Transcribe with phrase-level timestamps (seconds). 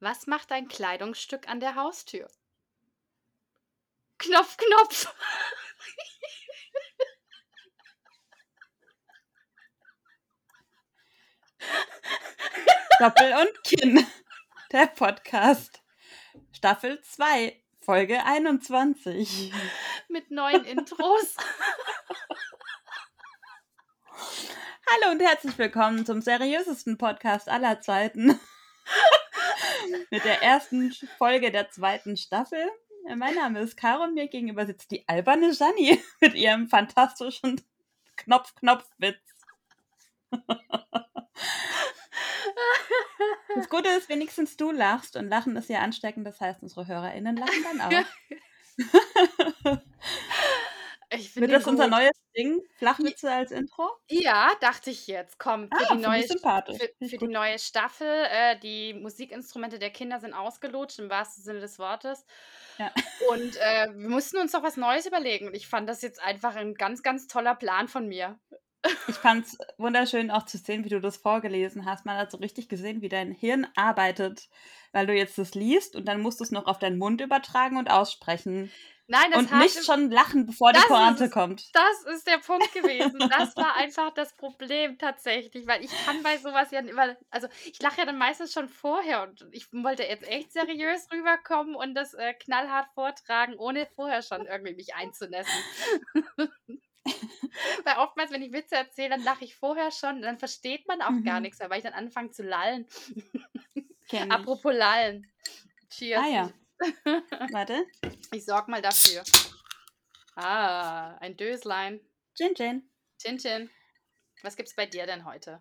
[0.00, 2.28] Was macht ein Kleidungsstück an der Haustür?
[4.18, 5.12] Knopf, Knopf.
[13.00, 14.06] Doppel und Kinn.
[14.70, 15.82] Der Podcast.
[16.52, 19.52] Staffel 2, Folge 21.
[20.08, 21.36] Mit neuen Intros.
[24.90, 28.38] Hallo und herzlich willkommen zum seriösesten Podcast aller Zeiten.
[30.10, 32.70] Mit der ersten Folge der zweiten Staffel.
[33.16, 37.60] Mein Name ist Caro und mir gegenüber sitzt die alberne Janni mit ihrem fantastischen
[38.16, 39.16] Knopf-Knopf-Witz.
[43.54, 47.36] Das Gute ist, wenigstens du lachst und Lachen ist ja ansteckend, das heißt, unsere HörerInnen
[47.36, 49.78] lachen dann auch.
[51.10, 51.92] Ich Wird das den unser gut.
[51.92, 52.60] neues Ding?
[52.76, 53.88] Flachwitze als Intro?
[54.10, 55.38] Ja, dachte ich jetzt.
[55.38, 56.36] Komm, für, Ah, die, neue, für,
[57.08, 57.30] für die gut.
[57.30, 58.06] neue Staffel.
[58.30, 62.26] Äh, die Musikinstrumente der Kinder sind ausgelutscht, im wahrsten Sinne des Wortes.
[62.78, 62.92] Ja.
[63.30, 65.46] Und äh, wir mussten uns doch was Neues überlegen.
[65.48, 68.38] Und ich fand das jetzt einfach ein ganz, ganz toller Plan von mir.
[69.08, 72.06] Ich fand es wunderschön auch zu sehen, wie du das vorgelesen hast.
[72.06, 74.48] Man hat so richtig gesehen, wie dein Hirn arbeitet,
[74.92, 77.76] weil du jetzt das liest und dann musst du es noch auf deinen Mund übertragen
[77.76, 78.70] und aussprechen.
[79.10, 81.30] Nein, das und hat nicht schon lachen, bevor die ist Pointe es.
[81.30, 81.64] kommt.
[81.74, 83.18] Das ist der Punkt gewesen.
[83.30, 87.80] Das war einfach das Problem tatsächlich, weil ich kann bei sowas ja immer, also ich
[87.80, 92.12] lache ja dann meistens schon vorher und ich wollte jetzt echt seriös rüberkommen und das
[92.14, 95.58] äh, knallhart vortragen, ohne vorher schon irgendwie mich einzunässen.
[97.84, 101.24] weil oftmals, wenn ich Witze erzähle, dann lache ich vorher schon, dann versteht man auch
[101.24, 101.42] gar Mhm.
[101.42, 102.86] nichts mehr, weil ich dann anfange zu lallen.
[104.28, 105.26] Apropos lallen.
[105.90, 106.22] Cheers.
[106.22, 106.50] Ah ja.
[107.52, 107.86] Warte.
[108.32, 109.22] Ich, sorg mal dafür.
[110.36, 112.00] Ah, ein Döslein.
[112.36, 112.88] Gin Gin.
[113.18, 113.68] Tintin,
[114.42, 115.60] was gibt's bei dir denn heute?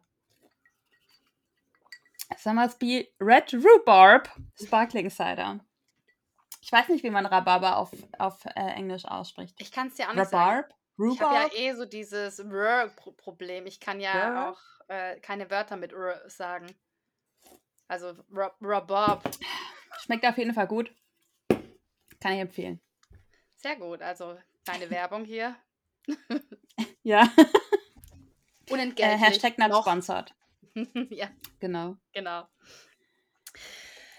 [2.38, 4.30] Summersby Red Rhubarb
[4.62, 5.60] Sparkling Cider.
[6.62, 9.56] Ich weiß nicht, wie man Rhabarber auf, auf äh, Englisch ausspricht.
[9.60, 10.66] Ich kann es dir auch nicht sagen.
[11.00, 11.14] Rhubarb?
[11.16, 13.66] Ich habe ja eh so dieses R-Problem.
[13.66, 14.50] Ich kann ja R?
[14.52, 16.68] auch äh, keine Wörter mit R sagen.
[17.88, 19.24] Also R- Rhubarb.
[20.02, 20.94] Schmeckt auf jeden Fall gut.
[22.20, 22.82] Kann ich empfehlen.
[23.56, 24.02] Sehr gut.
[24.02, 25.56] Also kleine Werbung hier.
[27.04, 27.24] Ja.
[27.24, 29.22] Äh, Unentgeltlich.
[29.22, 29.82] Hashtag not noch.
[29.82, 30.34] sponsored.
[31.10, 31.30] ja,
[31.60, 31.96] Genau.
[32.12, 32.48] genau.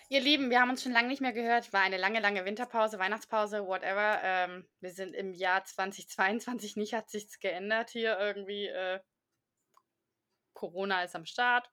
[0.09, 1.71] Ihr Lieben, wir haben uns schon lange nicht mehr gehört.
[1.75, 4.21] War eine lange, lange Winterpause, Weihnachtspause, whatever.
[4.23, 6.77] Ähm, wir sind im Jahr 2022.
[6.77, 8.67] Nicht hat sich's geändert hier irgendwie.
[8.69, 9.01] Äh,
[10.55, 11.71] Corona ist am Start.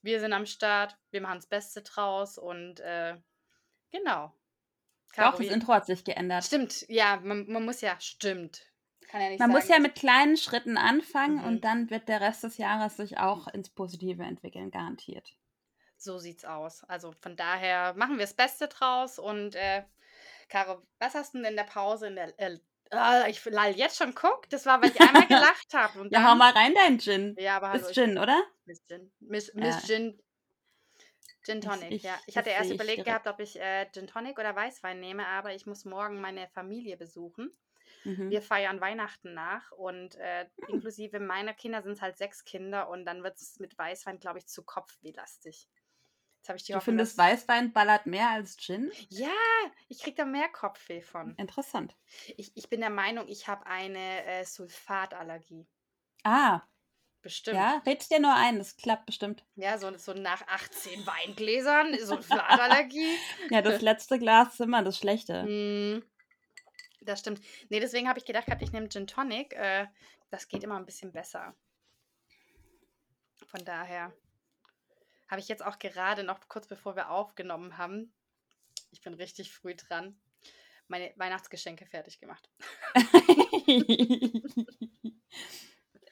[0.00, 0.96] Wir sind am Start.
[1.10, 3.16] Wir machen das Beste draus und äh,
[3.90, 4.34] genau.
[5.12, 6.44] Caro, Doch, das Intro hat sich geändert.
[6.44, 8.62] Stimmt, ja, man, man muss ja, stimmt.
[9.08, 11.44] Kann ja nicht Man sagen, muss ja mit kleinen Schritten anfangen Mhm.
[11.44, 15.34] und dann wird der Rest des Jahres sich auch ins Positive entwickeln, garantiert.
[15.96, 16.84] So sieht's aus.
[16.84, 19.82] Also von daher machen wir das Beste draus und äh,
[20.48, 22.58] Caro, was hast du denn in der Pause in der äh,
[22.90, 26.36] ah, ich lall jetzt schon guck, das war, weil ich einmal gelacht habe Ja, hau
[26.36, 27.34] mal rein, dein Gin.
[27.38, 28.40] Ja, aber hallo, ich- Gin, oder?
[28.66, 29.10] Miss Gin.
[29.20, 30.20] Miss, Miss Gin.
[31.48, 32.20] Gin Tonic, ich- ja.
[32.26, 35.66] Ich hatte erst überlegt gehabt, ob ich äh, Gin Tonic oder Weißwein nehme, aber ich
[35.66, 37.56] muss morgen meine Familie besuchen.
[38.04, 38.30] Mhm.
[38.30, 43.04] Wir feiern Weihnachten nach und äh, inklusive meiner Kinder sind es halt sechs Kinder und
[43.06, 45.68] dann wird es mit Weißwein, glaube ich, zu kopfwehlastig.
[46.38, 48.90] Jetzt habe ich die Du Hoffnung, findest Weißwein ballert mehr als Gin?
[49.10, 49.30] Ja,
[49.88, 51.36] ich kriege da mehr Kopfweh von.
[51.36, 51.96] Interessant.
[52.36, 55.68] Ich, ich bin der Meinung, ich habe eine äh, Sulfatallergie.
[56.24, 56.68] Ah,
[57.20, 57.56] Bestimmt.
[57.56, 59.44] ja, red dir nur ein, das klappt bestimmt.
[59.56, 63.18] Ja, so, so nach 18 Weingläsern, Sulfatallergie.
[63.50, 65.42] Ja, das letzte Glas ist immer das Schlechte.
[65.42, 66.04] Hm,
[67.00, 67.40] das stimmt.
[67.70, 69.52] Nee, deswegen habe ich gedacht, ich nehme Gin Tonic.
[69.54, 69.88] Äh,
[70.30, 71.56] das geht immer ein bisschen besser.
[73.46, 74.12] Von daher
[75.28, 78.12] habe ich jetzt auch gerade noch kurz bevor wir aufgenommen haben,
[78.90, 80.20] ich bin richtig früh dran,
[80.86, 82.48] meine Weihnachtsgeschenke fertig gemacht.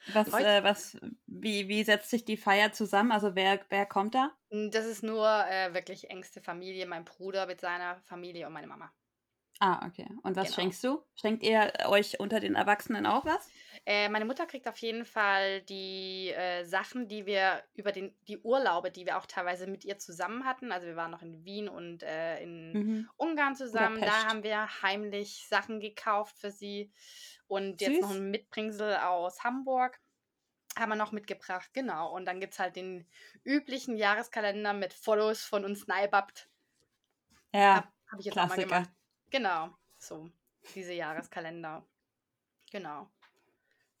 [0.07, 3.11] was, äh, was, wie, wie setzt sich die Feier zusammen?
[3.11, 4.31] Also wer, wer kommt da?
[4.51, 8.67] Hm, Das ist nur äh, wirklich engste Familie, mein Bruder mit seiner Familie und meine
[8.67, 8.93] Mama.
[9.59, 10.07] Ah, okay.
[10.23, 10.55] Und was Genau.
[10.55, 11.03] schenkst du?
[11.15, 13.53] Schenkt ihr euch unter den Erwachsenen auch was?
[13.85, 18.37] Äh, meine Mutter kriegt auf jeden Fall die äh, Sachen, die wir über den, die
[18.39, 20.71] Urlaube, die wir auch teilweise mit ihr zusammen hatten.
[20.71, 23.09] Also wir waren noch in Wien und äh, in Mhm.
[23.15, 24.03] Ungarn zusammen.
[24.03, 26.91] Da haben wir heimlich Sachen gekauft für sie.
[27.47, 28.17] Und jetzt noch Süß.
[28.17, 29.99] ein Mitbringsel aus Hamburg
[30.77, 31.69] haben wir noch mitgebracht.
[31.73, 32.13] Genau.
[32.13, 33.07] Und dann gibt es halt den
[33.43, 36.49] üblichen Jahreskalender mit Follows von uns Neibabt.
[37.53, 38.67] Ja, Hab, hab ich jetzt auch mal Klassiker.
[38.67, 38.89] gemacht.
[39.29, 39.69] Genau.
[39.97, 40.29] So,
[40.75, 41.85] diese Jahreskalender.
[42.71, 43.09] Genau.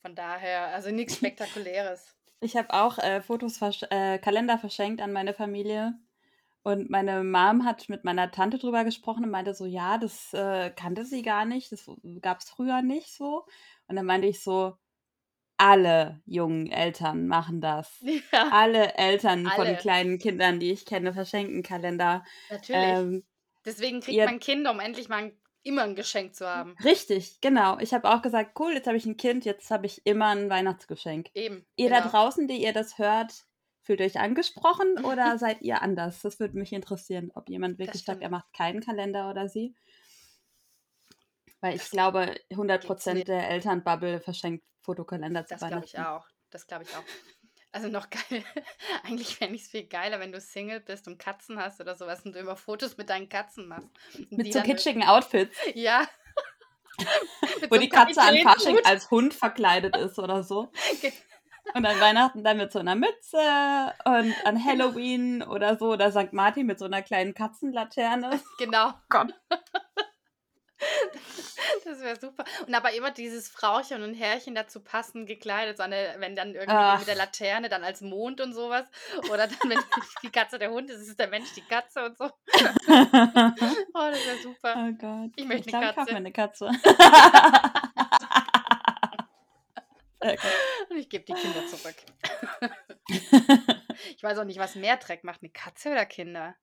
[0.01, 2.15] Von daher, also nichts Spektakuläres.
[2.39, 5.97] Ich habe auch äh, Fotos, versch äh, Kalender verschenkt an meine Familie.
[6.67, 10.69] Und meine Mom hat mit meiner Tante drüber gesprochen und meinte so, ja, das äh,
[10.71, 11.89] kannte sie gar nicht, das
[12.21, 13.45] gab es früher nicht so.
[13.87, 14.75] Und dann meinte ich so,
[15.55, 17.97] alle jungen Eltern machen das.
[18.33, 19.77] Ja, Alle Eltern von alle.
[19.77, 22.25] kleinen Kindern, die ich kenne, verschenken Kalender.
[22.49, 22.81] Natürlich.
[22.83, 23.23] Ähm,
[23.65, 26.75] Deswegen kriegt ihr, man Kinder, um endlich mal ein, immer ein Geschenk zu haben.
[26.83, 27.79] richtig, genau.
[27.79, 30.49] Ich habe auch gesagt, cool, jetzt habe ich ein Kind, jetzt habe ich immer ein
[30.49, 31.29] Weihnachtsgeschenk.
[31.33, 32.11] Eben, Ihr da genau.
[32.11, 33.45] draußen, die ihr das hört,
[33.87, 36.21] fühlt euch angesprochen oder seid ihr anders?
[36.21, 39.73] Das würde mich interessieren, ob jemand wirklich sagt, er macht keinen Kalender oder sie.
[41.61, 46.27] Weil ich glaube, 100 Gibt's Prozent der Elternbubble verschenkt Fotokalender zu Das glaube ich auch.
[46.51, 47.03] Das glaube ich auch.
[47.71, 48.43] Also noch geil.
[49.03, 52.23] Eigentlich fände ich es viel geiler, wenn du Single bist und Katzen hast oder sowas
[52.25, 53.89] und du immer Fotos mit deinen Katzen machst.
[54.29, 56.07] Mit so kitschigen Outfits, Ja,
[57.69, 60.71] wo so die Katze an Fasching als Hund verkleidet ist oder so.
[61.73, 63.37] Und an Weihnachten dann mit so einer Mütze
[64.05, 66.33] und an Halloween oder so oder St.
[66.33, 68.39] Martin mit so einer kleinen Katzenlaterne.
[68.59, 68.93] Genau.
[69.09, 69.33] Gott.
[71.85, 72.43] Das wäre super.
[72.67, 76.71] Und aber immer dieses Frauchen und Herrchen dazu passend gekleidet, so eine, wenn dann irgendwie
[76.77, 78.85] Ach, mit der Laterne dann als Mond und sowas.
[79.31, 79.79] Oder dann, wenn
[80.21, 82.25] die Katze der Hund ist, ist der Mensch die Katze und so.
[83.93, 84.75] Oh, das wäre super.
[84.77, 85.31] oh Gott.
[85.35, 86.67] Ich Ich möchte glaube, eine ich kaufe mir Katze.
[86.67, 88.26] eine Katze.
[90.19, 90.39] Gut.
[90.89, 91.95] Und ich gebe die Kinder zurück.
[94.15, 96.55] Ich weiß auch nicht, was mehr Dreck macht, eine Katze oder Kinder.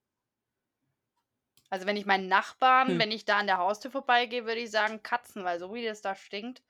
[1.71, 2.99] Also wenn ich meinen Nachbarn, Hm.
[3.01, 6.01] wenn ich da an der Haustür vorbeigehe, würde ich sagen Katzen, weil so wie das
[6.01, 6.63] da stinkt,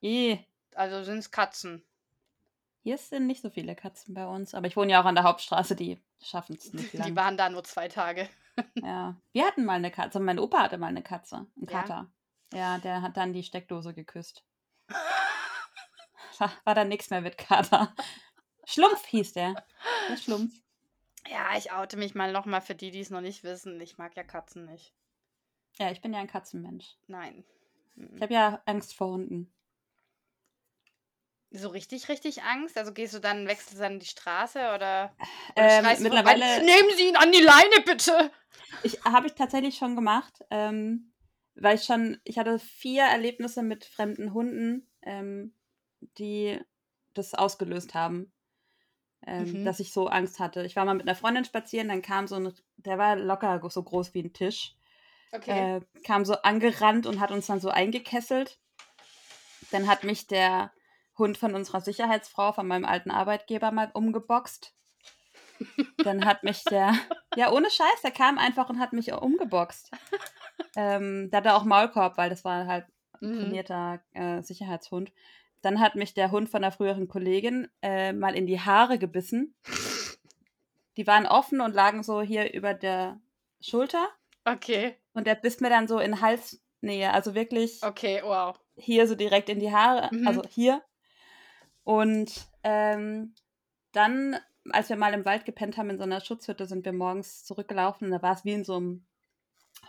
[0.00, 0.38] Ih,
[0.74, 1.84] also sind es Katzen.
[2.84, 5.24] Hier sind nicht so viele Katzen bei uns, aber ich wohne ja auch an der
[5.24, 7.16] Hauptstraße, die schaffen es nicht Die lang.
[7.16, 8.28] waren da nur zwei Tage.
[8.76, 9.14] Ja.
[9.32, 11.80] Wir hatten mal eine Katze, mein Opa hatte mal eine Katze, einen Ja.
[11.80, 12.10] Kater.
[12.52, 14.42] Ja, der hat dann die Steckdose geküsst.
[16.40, 17.94] War, dann nichts mehr mit Kater.
[18.64, 19.64] Schlumpf hieß der.
[20.10, 20.54] Der Schlumpf.
[21.30, 23.80] Ja, ich oute mich mal nochmal für die, die es noch nicht wissen.
[23.80, 24.94] Ich mag ja Katzen nicht.
[25.78, 26.96] Ja, ich bin ja ein Katzenmensch.
[27.06, 27.44] Nein.
[28.14, 29.52] Ich habe ja Angst vor Hunden.
[31.50, 32.76] So richtig, richtig Angst?
[32.76, 35.14] Also gehst du dann, wechselst du dann die Straße oder, oder
[35.56, 38.30] Ähm, du vorbei, mittlerweile nehmen Sie ihn an die Leine, bitte!
[38.82, 41.12] ich, habe ich tatsächlich schon gemacht, ähm,
[41.54, 45.54] weil ich schon, ich hatte vier Erlebnisse mit fremden Hunden, ähm,
[46.18, 46.60] die
[47.14, 48.32] das ausgelöst haben,
[49.26, 49.64] ähm, Mhm.
[49.64, 50.64] dass ich so Angst hatte.
[50.64, 53.82] Ich war mal mit einer Freundin spazieren, dann kam so ein, der war locker so
[53.82, 54.74] groß wie ein Tisch,
[55.32, 55.76] Okay.
[55.76, 58.58] äh, kam so angerannt und hat uns dann so eingekesselt.
[59.70, 60.72] Dann hat mich der
[61.18, 64.72] Hund von unserer Sicherheitsfrau, von meinem alten Arbeitgeber, mal umgeboxt.
[66.02, 66.94] Dann hat mich der,
[67.34, 69.90] ja, ohne Scheiß, der kam einfach und hat mich umgeboxt.
[70.76, 72.86] Ähm, der hatte auch Maulkorb, weil das war halt
[73.20, 73.36] ein Mhm.
[73.36, 75.12] trainierter äh, Sicherheitshund.
[75.62, 79.54] Dann hat mich der Hund von der früheren Kollegin äh, mal in die Haare gebissen.
[80.96, 83.20] Die waren offen und lagen so hier über der
[83.60, 84.08] Schulter.
[84.44, 84.96] Okay.
[85.12, 88.58] Und der biss mir dann so in Halsnähe, also wirklich Okay, wow.
[88.76, 90.26] hier so direkt in die Haare, Mhm.
[90.28, 90.82] also hier.
[91.84, 93.34] Und ähm,
[93.92, 94.36] dann,
[94.70, 98.06] als wir mal im Wald gepennt haben in so einer Schutzhütte, sind wir morgens zurückgelaufen
[98.06, 99.06] und da war es wie in so einem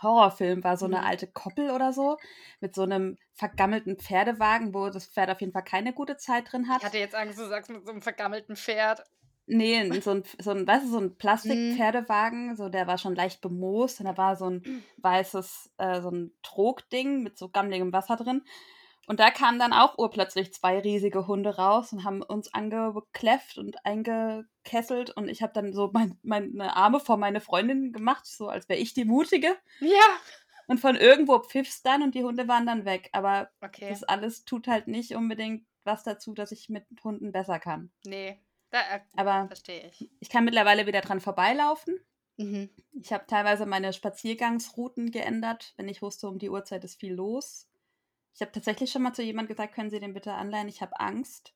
[0.02, 1.04] Horrorfilm, war so eine Mhm.
[1.04, 2.16] alte Koppel oder so,
[2.60, 6.68] mit so einem vergammelten Pferdewagen, wo das Pferd auf jeden Fall keine gute Zeit drin
[6.72, 6.84] Ich hat.
[6.84, 9.04] hatte jetzt Angst, du sagst mit so einem vergammelten Pferd.
[9.46, 11.82] Nee, so ein, so ein, weißt du, so ein Mhm.
[11.82, 14.64] Plastikpferdewagen, so der war schon leicht bemoost und da war so ein
[14.98, 18.42] weißes, äh, so ein Trogding mit so gammeligem Wasser drin.
[19.06, 23.84] Und da kamen dann auch urplötzlich zwei riesige Hunde raus und haben uns angekläfft und
[23.84, 28.68] eingekesselt und ich habe dann so mein, meine Arme vor meine Freundin gemacht, so als
[28.68, 29.56] wäre ich die Mutige.
[29.80, 30.06] Ja.
[30.68, 33.08] Und von irgendwo pfiff's dann und die Hunde waren dann weg.
[33.12, 33.88] Aber Okay.
[33.90, 37.90] das alles tut halt nicht unbedingt was dazu, dass ich mit Hunden besser kann.
[38.04, 38.40] Nee.
[38.70, 40.08] Da äh, Aber verstehe ich.
[40.20, 41.98] ich kann mittlerweile wieder dran vorbeilaufen.
[42.36, 42.70] Mhm.
[42.92, 47.66] Ich habe teilweise meine Spaziergangsrouten geändert, wenn ich wusste, um die Uhrzeit ist viel los.
[48.34, 50.98] Ich habe tatsächlich schon mal zu jemand gesagt, können Sie den bitte anleihen, ich habe
[50.98, 51.54] Angst.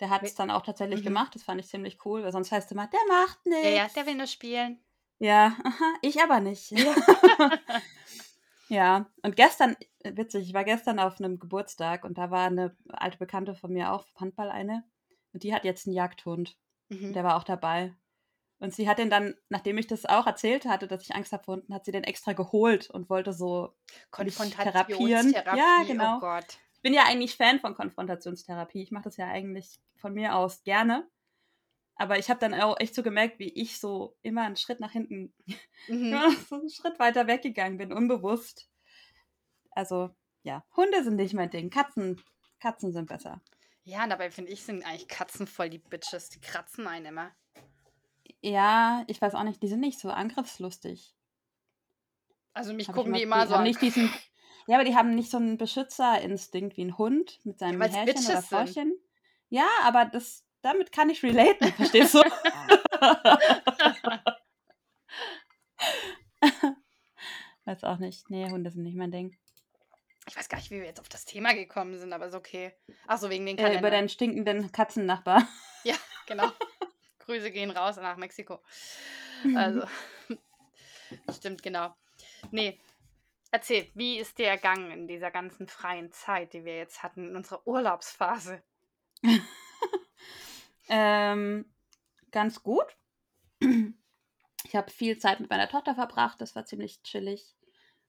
[0.00, 1.06] Der hat es dann auch tatsächlich Mhm.
[1.06, 3.64] gemacht, das fand ich ziemlich cool, weil sonst heißt es immer, der macht nichts.
[3.64, 4.80] Ja, ja, der will nur spielen.
[5.18, 6.70] Ja, aha, ich aber nicht.
[8.68, 12.76] ja, und gestern, äh, witzig, ich war gestern auf einem Geburtstag und da war eine
[12.88, 14.84] alte Bekannte von mir auch, Handball eine,
[15.32, 16.56] und die hat jetzt einen Jagdhund.
[16.88, 17.12] Mhm.
[17.12, 17.94] Der war auch dabei.
[18.60, 21.44] Und sie hat den dann, nachdem ich das auch erzählt hatte, dass ich Angst habe
[21.44, 23.74] vor Hunden, hat sie den extra geholt und wollte so.
[24.10, 25.58] Konfrontationstherapie.
[25.58, 26.16] Ja, genau.
[26.16, 26.58] Oh Gott.
[26.74, 28.82] Ich bin ja eigentlich Fan von Konfrontationstherapie.
[28.82, 31.08] Ich mache das ja eigentlich von mir aus gerne.
[31.96, 34.92] Aber ich habe dann auch echt so gemerkt, wie ich so immer einen Schritt nach
[34.92, 35.34] hinten,
[35.88, 36.16] Mhm.
[36.48, 38.68] so einen Schritt weiter weggegangen bin, unbewusst.
[39.72, 40.10] Also,
[40.42, 41.70] ja, Hunde sind nicht mein Ding.
[41.70, 42.22] Katzen,
[42.60, 43.40] Katzen sind besser.
[43.84, 46.28] Ja, und dabei finde ich, sind eigentlich Katzen voll die Bitches.
[46.28, 47.32] Die kratzen einen immer.
[48.40, 51.12] Ja, ich weiß auch nicht, die sind nicht so angriffslustig.
[52.54, 53.64] Also mich Hab gucken die die immer so haben an.
[53.64, 54.10] nicht diesen,
[54.66, 58.24] ja, aber die haben nicht so einen Beschützerinstinkt wie ein Hund mit seinem weil's Härchen
[58.26, 58.42] oder.
[58.42, 58.92] Frauchen.
[59.50, 62.22] Ja, aber das, damit kann ich relaten, verstehst du?
[67.64, 68.28] weiß auch nicht.
[68.30, 69.36] Nee, Hunde sind nicht mein Ding.
[70.26, 72.74] Ich weiß gar nicht, wie wir jetzt auf das Thema gekommen sind, aber ist okay.
[73.06, 73.80] Ach so, wegen den Äh, Kalendern.
[73.82, 75.48] über deinen stinkenden Katzennachbar.
[77.28, 78.58] Grüße gehen raus nach Mexiko.
[79.54, 79.86] Also,
[81.36, 81.94] stimmt, genau.
[82.50, 82.80] Nee,
[83.50, 87.36] erzähl, wie ist dir ergangen in dieser ganzen freien Zeit, die wir jetzt hatten, in
[87.36, 88.62] unserer Urlaubsphase?
[90.90, 91.70] Ähm,
[92.30, 92.86] ganz gut.
[94.64, 96.40] Ich habe viel Zeit mit meiner Tochter verbracht.
[96.40, 97.58] Das war ziemlich chillig.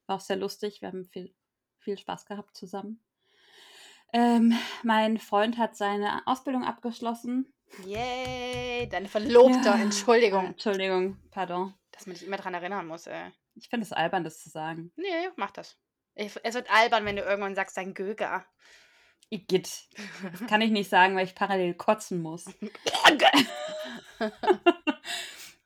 [0.05, 0.81] War auch sehr lustig.
[0.81, 1.35] Wir haben viel,
[1.79, 3.03] viel Spaß gehabt zusammen.
[4.13, 7.53] Ähm, mein Freund hat seine Ausbildung abgeschlossen.
[7.85, 9.75] Yay, deine Verlobte, Ja.
[9.75, 11.73] Entschuldigung, Entschuldigung, pardon.
[11.91, 13.31] dass man dich immer dran erinnern muss, ey.
[13.55, 14.91] Ich finde es albern, das zu sagen.
[14.95, 15.77] Nee, mach das.
[16.15, 18.45] Es wird albern, wenn du irgendwann sagst, dein Göger.
[19.29, 19.69] Igitt.
[20.31, 22.45] Das kann ich nicht sagen, weil ich parallel kotzen muss.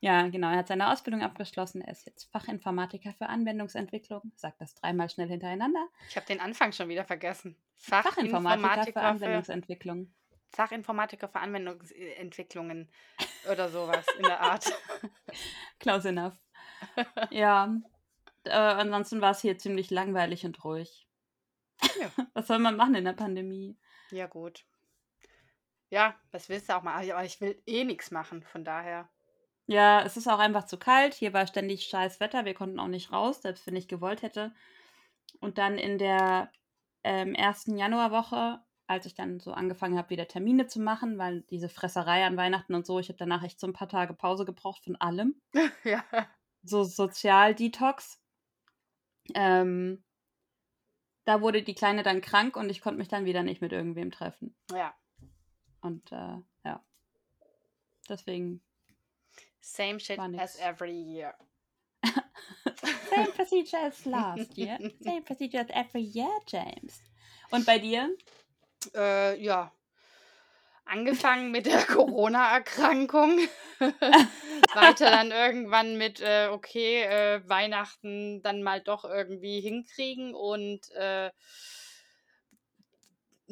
[0.04, 0.52] Ja, genau.
[0.52, 1.82] Er hat seine Ausbildung abgeschlossen.
[1.82, 4.34] Er ist jetzt Fachinformatiker für Anwendungsentwicklung.
[4.36, 5.88] Sagt das dreimal schnell hintereinander.
[6.10, 7.56] Ich habe den Anfang schon wieder vergessen.
[7.78, 10.14] Fachinformatiker für für, Anwendungsentwicklung.
[10.50, 12.92] Fachinformatiker für Anwendungsentwicklungen
[13.50, 14.74] oder sowas in der Art.
[15.80, 16.38] Close enough.
[17.30, 17.74] ja.
[18.44, 21.08] Äh, ansonsten war es hier ziemlich langweilig und ruhig.
[22.02, 22.12] Ja.
[22.34, 23.78] Was soll man machen in der Pandemie?
[24.12, 24.66] Ja, gut.
[25.90, 27.10] Ja, was willst du auch mal?
[27.10, 29.08] Aber ich will eh nichts machen, von daher.
[29.68, 31.14] Ja, es ist auch einfach zu kalt.
[31.14, 32.46] Hier war ständig scheiß Wetter.
[32.46, 34.54] Wir konnten auch nicht raus, selbst wenn ich gewollt hätte.
[35.40, 36.52] Und dann in der
[37.04, 41.70] ähm, ersten Januarwoche, als ich dann so angefangen habe, wieder Termine zu machen, weil diese
[41.70, 44.84] Fresserei an Weihnachten und so, ich habe danach echt so ein paar Tage Pause gebraucht
[44.84, 45.42] von allem.
[45.84, 46.04] ja.
[46.64, 48.22] So Sozial-Detox.
[49.34, 50.04] Ähm,
[51.26, 54.12] da wurde die Kleine dann krank und ich konnte mich dann wieder nicht mit irgendwem
[54.12, 54.56] treffen.
[54.72, 54.94] Ja.
[55.82, 56.84] Und äh, ja.
[58.10, 58.62] Deswegen
[59.64, 61.34] Same shit as every year.
[62.04, 64.78] Same procedure as last year.
[65.02, 67.02] Same procedure as every year, James.
[67.50, 68.10] Und bei dir?
[68.94, 69.72] Äh, ja.
[70.84, 73.40] Angefangen mit der Corona-Erkrankung.
[74.74, 81.32] Weiter dann irgendwann mit, äh, okay, äh, Weihnachten dann mal doch irgendwie hinkriegen und äh,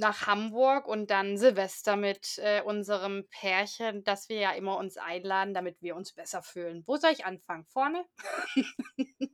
[0.01, 5.53] nach Hamburg und dann Silvester mit äh, unserem Pärchen, das wir ja immer uns einladen,
[5.53, 6.83] damit wir uns besser fühlen.
[6.85, 7.65] Wo soll ich anfangen?
[7.65, 8.05] Vorne?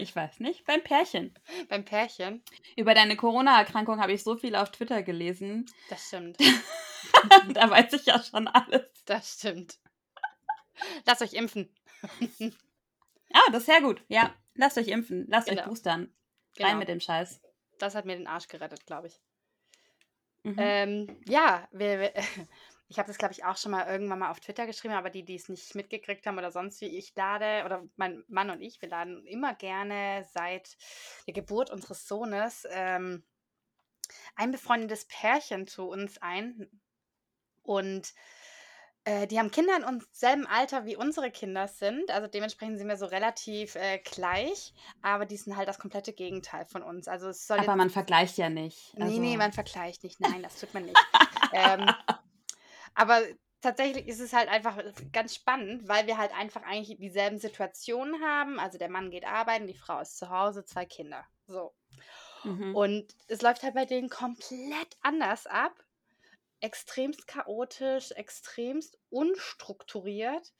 [0.00, 0.64] Ich weiß nicht.
[0.64, 1.38] Beim Pärchen.
[1.68, 2.42] Beim Pärchen?
[2.76, 5.66] Über deine Corona-Erkrankung habe ich so viel auf Twitter gelesen.
[5.88, 6.36] Das stimmt.
[7.54, 8.90] da weiß ich ja schon alles.
[9.04, 9.78] Das stimmt.
[11.06, 11.72] Lasst euch impfen.
[13.32, 14.02] Ah, das ist sehr gut.
[14.08, 15.26] Ja, lasst euch impfen.
[15.28, 15.68] Lasst euch Genau.
[15.68, 16.12] boostern.
[16.56, 16.68] Genau.
[16.70, 17.40] Rein mit dem Scheiß.
[17.78, 19.20] Das hat mir den Arsch gerettet, glaube ich.
[20.42, 20.56] Mhm.
[20.58, 22.12] Ähm, ja, wir, wir,
[22.88, 25.24] ich habe das, glaube ich, auch schon mal irgendwann mal auf Twitter geschrieben, aber die,
[25.24, 28.80] die es nicht mitgekriegt haben oder sonst wie, ich lade, oder mein Mann und ich,
[28.80, 30.76] wir laden immer gerne seit
[31.26, 33.24] der Geburt unseres Sohnes ähm,
[34.36, 36.68] ein befreundetes Pärchen zu uns ein.
[37.62, 38.14] Und
[39.08, 42.10] äh, die haben Kinder in uns selben Alter wie unsere Kinder sind.
[42.10, 46.66] Also dementsprechend sind wir so relativ äh, gleich, aber die sind halt das komplette Gegenteil
[46.66, 47.08] von uns.
[47.08, 48.92] Also es soll Aber man vergleicht ja nicht.
[48.98, 50.20] Nee, Also, nee, man vergleicht nicht.
[50.20, 50.98] Nein, das tut man nicht.
[51.54, 51.90] ähm,
[52.94, 53.22] aber
[53.62, 54.76] tatsächlich ist es halt einfach
[55.10, 58.60] ganz spannend, weil wir halt einfach eigentlich dieselben Situationen haben.
[58.60, 61.24] Also der Mann geht arbeiten, die Frau ist zu Hause, zwei Kinder.
[61.46, 61.72] So.
[62.44, 62.76] mhm.
[62.76, 65.72] Und es läuft halt bei denen komplett anders ab.
[66.60, 70.52] Extremst chaotisch, extremst unstrukturiert.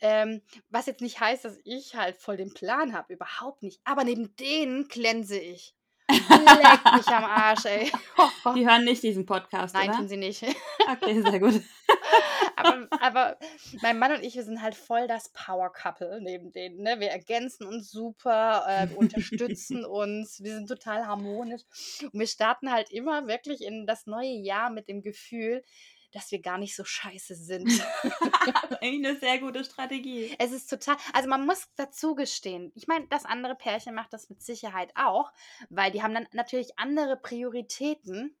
[0.00, 3.12] Ähm, was jetzt nicht heißt, dass ich halt voll den Plan habe.
[3.12, 3.80] Überhaupt nicht.
[3.84, 5.74] Aber neben denen glänze ich.
[6.10, 7.90] Leck mich am Arsch, ey.
[8.54, 9.98] Die hören nicht diesen Podcast, Nein, oder?
[9.98, 10.44] tun sie nicht.
[10.90, 11.54] Okay, sehr gut.
[12.64, 13.38] aber, aber
[13.82, 16.82] mein Mann und ich, wir sind halt voll das Power-Couple neben denen.
[16.82, 17.00] Ne?
[17.00, 21.62] Wir ergänzen uns super, äh, unterstützen uns, wir sind total harmonisch.
[22.02, 25.62] Und wir starten halt immer wirklich in das neue Jahr mit dem Gefühl,
[26.14, 27.68] dass wir gar nicht so scheiße sind.
[28.80, 30.34] Eigentlich eine sehr gute Strategie.
[30.38, 34.30] Es ist total, also man muss dazu gestehen, ich meine, das andere Pärchen macht das
[34.30, 35.32] mit Sicherheit auch,
[35.68, 38.36] weil die haben dann natürlich andere Prioritäten,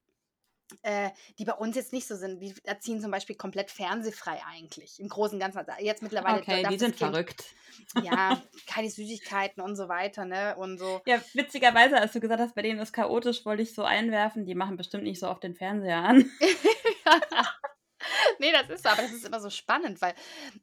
[0.82, 2.40] äh, die bei uns jetzt nicht so sind.
[2.40, 5.58] Die erziehen zum Beispiel komplett fernsehfrei eigentlich, im Großen und Ganzen.
[5.58, 7.44] Also Jetzt mittlerweile Okay, die sind Kind- verrückt.
[8.02, 10.54] Ja, keine Süßigkeiten und so weiter, ne?
[10.56, 11.00] Und so.
[11.06, 14.54] Ja, witzigerweise, als du gesagt hast, bei denen ist chaotisch, wollte ich so einwerfen, die
[14.54, 16.30] machen bestimmt nicht so oft den Fernseher an.
[18.40, 20.14] nee, das ist so, aber das ist immer so spannend, weil,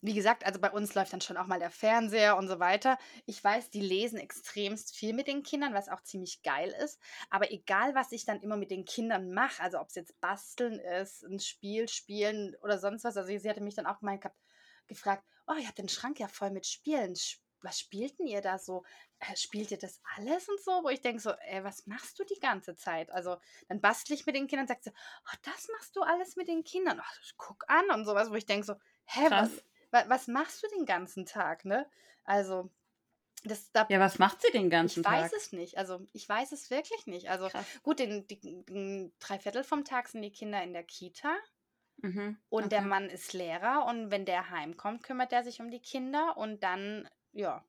[0.01, 2.97] wie gesagt, also bei uns läuft dann schon auch mal der Fernseher und so weiter.
[3.25, 6.99] Ich weiß, die lesen extremst viel mit den Kindern, was auch ziemlich geil ist.
[7.29, 10.79] Aber egal, was ich dann immer mit den Kindern mache, also ob es jetzt basteln
[10.79, 14.19] ist, ein Spiel spielen oder sonst was, also sie hatte mich dann auch mal
[14.87, 17.15] gefragt, oh, ihr habt den Schrank ja voll mit Spielen
[17.63, 18.83] was spielten ihr da so?
[19.19, 20.83] Äh, spielt ihr das alles und so?
[20.83, 23.11] Wo ich denke so, ey, was machst du die ganze Zeit?
[23.11, 23.37] Also
[23.67, 26.47] dann bastle ich mit den Kindern und sage so, oh, das machst du alles mit
[26.47, 26.99] den Kindern.
[26.99, 28.75] Oh, guck an und sowas, wo ich denke so,
[29.05, 29.51] hä, was,
[29.91, 31.89] was, was, machst du den ganzen Tag, ne?
[32.23, 32.69] Also
[33.43, 35.15] das, da, ja, was macht sie den ganzen ich Tag?
[35.15, 35.77] Ich weiß es nicht.
[35.77, 37.29] Also ich weiß es wirklich nicht.
[37.29, 37.65] Also Krass.
[37.81, 41.35] gut, den, den, den drei Viertel vom Tag sind die Kinder in der Kita.
[41.97, 42.37] Mhm.
[42.49, 42.69] Und okay.
[42.69, 46.63] der Mann ist Lehrer und wenn der heimkommt, kümmert er sich um die Kinder und
[46.63, 47.63] dann ja.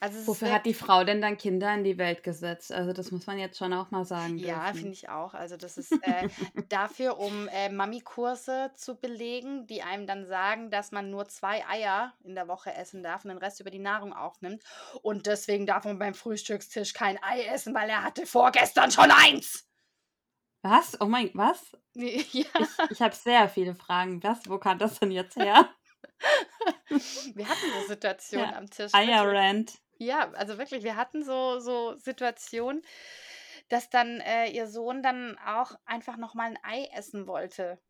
[0.00, 2.70] Also Wofür hat die Frau denn dann Kinder in die Welt gesetzt?
[2.72, 4.38] Also das muss man jetzt schon auch mal sagen.
[4.38, 5.34] Ja, finde ich auch.
[5.34, 6.28] Also das ist äh,
[6.68, 12.14] dafür, um äh, Mami-Kurse zu belegen, die einem dann sagen, dass man nur zwei Eier
[12.22, 14.62] in der Woche essen darf und den Rest über die Nahrung aufnimmt.
[15.02, 19.68] Und deswegen darf man beim Frühstückstisch kein Ei essen, weil er hatte vorgestern schon eins.
[20.62, 21.00] Was?
[21.00, 21.76] Oh mein, was?
[22.00, 22.44] Ja.
[22.60, 24.22] Ich, ich habe sehr viele Fragen.
[24.22, 24.38] Was?
[24.46, 25.68] Wo kam das denn jetzt her?
[27.34, 28.56] wir hatten so Situationen ja.
[28.56, 28.94] am Tisch.
[28.94, 29.74] Eierrand.
[29.98, 32.82] Ja, also wirklich, wir hatten so, so Situationen,
[33.68, 37.80] dass dann äh, ihr Sohn dann auch einfach nochmal ein Ei essen wollte.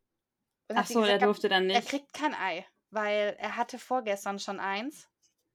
[0.67, 1.75] Und Ach so, gesagt, er durfte dann nicht.
[1.75, 5.07] Er kriegt kein Ei, weil er hatte vorgestern schon eins.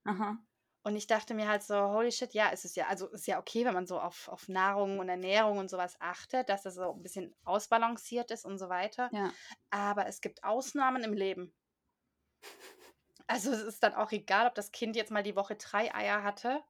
[0.05, 0.39] Aha.
[0.87, 3.39] Und ich dachte mir halt so, holy shit, ja, es ist ja, also ist ja
[3.39, 6.93] okay, wenn man so auf, auf Nahrung und Ernährung und sowas achtet, dass das so
[6.93, 9.09] ein bisschen ausbalanciert ist und so weiter.
[9.13, 9.33] Ja.
[9.71, 11.55] Aber es gibt Ausnahmen im Leben.
[13.27, 16.23] Also es ist dann auch egal, ob das Kind jetzt mal die Woche drei Eier
[16.23, 16.63] hatte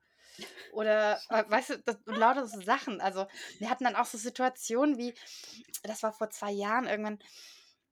[0.72, 3.00] oder, äh, weißt du, das, lauter so Sachen.
[3.00, 3.26] Also
[3.58, 5.14] wir hatten dann auch so Situationen wie,
[5.82, 7.18] das war vor zwei Jahren irgendwann,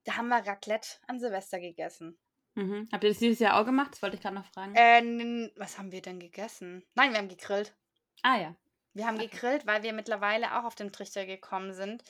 [0.05, 2.19] da haben wir Raclette an Silvester gegessen.
[2.55, 2.89] Mhm.
[2.93, 3.93] Habt ihr das dieses Jahr auch gemacht?
[3.93, 4.75] Das wollte ich gerade noch fragen.
[4.75, 6.85] Äh, was haben wir denn gegessen?
[6.95, 7.75] Nein, wir haben gegrillt.
[8.23, 8.57] Ah ja.
[8.95, 12.03] Wir haben gegrillt, weil wir mittlerweile auch auf den Trichter gekommen sind.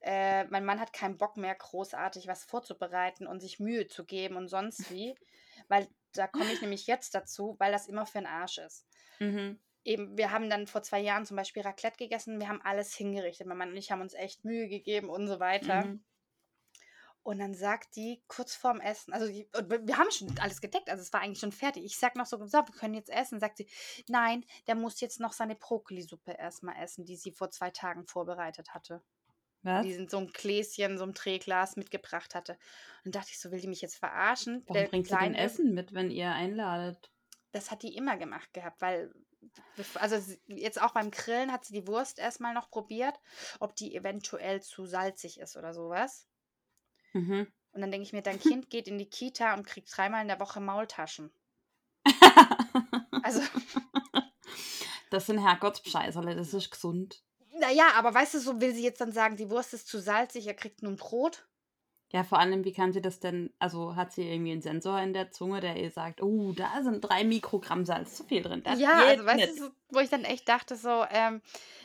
[0.00, 4.36] Äh, mein Mann hat keinen Bock mehr, großartig was vorzubereiten und sich Mühe zu geben
[4.36, 5.14] und sonst wie.
[5.68, 8.86] weil da komme ich nämlich jetzt dazu, weil das immer für den Arsch ist.
[9.18, 9.60] Mhm.
[9.84, 13.46] Eben, wir haben dann vor zwei Jahren zum Beispiel Raclette gegessen, wir haben alles hingerichtet.
[13.46, 15.84] Mein Mann und ich haben uns echt Mühe gegeben und so weiter.
[15.84, 16.04] Mhm.
[17.26, 21.02] Und dann sagt die kurz vorm Essen, also die, wir haben schon alles gedeckt, also
[21.02, 21.84] es war eigentlich schon fertig.
[21.84, 23.40] Ich sag noch so, so, wir können jetzt essen.
[23.40, 23.68] Sagt sie,
[24.06, 28.74] nein, der muss jetzt noch seine Brokkolisuppe erstmal essen, die sie vor zwei Tagen vorbereitet
[28.74, 29.02] hatte.
[29.62, 29.84] Was?
[29.84, 32.56] Die sind so ein Gläschen, so ein Drehglas mitgebracht hatte.
[33.04, 34.62] Und dachte ich so, will die mich jetzt verarschen?
[34.68, 37.10] Warum Der bringt sie denn Essen mit, wenn ihr einladet?
[37.50, 39.12] Das hat die immer gemacht gehabt, weil
[39.94, 43.18] also jetzt auch beim Grillen hat sie die Wurst erstmal noch probiert,
[43.58, 46.28] ob die eventuell zu salzig ist oder sowas.
[47.16, 47.46] Mhm.
[47.72, 50.28] Und dann denke ich mir, dein Kind geht in die Kita und kriegt dreimal in
[50.28, 51.30] der Woche Maultaschen.
[53.22, 53.40] also.
[55.10, 57.22] Das sind Herrgottsscheißerle, das ist gesund.
[57.58, 60.46] Naja, aber weißt du, so will sie jetzt dann sagen, die Wurst ist zu salzig,
[60.46, 61.46] er kriegt nun Brot.
[62.12, 65.12] Ja, vor allem, wie kann sie das denn, also hat sie irgendwie einen Sensor in
[65.12, 68.62] der Zunge, der ihr sagt, oh, da sind drei Mikrogramm Salz zu viel drin.
[68.62, 69.58] Das ja, also weißt nicht.
[69.58, 71.42] du, so, wo ich dann echt dachte, so, ähm,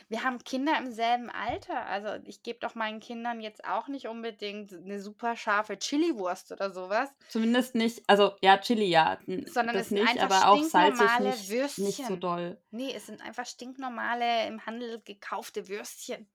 [0.08, 1.86] wir haben Kinder im selben Alter.
[1.86, 6.70] Also ich gebe doch meinen Kindern jetzt auch nicht unbedingt eine super scharfe Chili-Wurst oder
[6.70, 7.08] sowas.
[7.28, 9.18] Zumindest nicht, also ja, Chili ja.
[9.26, 11.84] Sondern das es sind nicht, einfach aber auch salzig nicht, Würstchen.
[11.84, 12.58] nicht so doll.
[12.70, 16.28] Nee, es sind einfach stinknormale im Handel gekaufte Würstchen.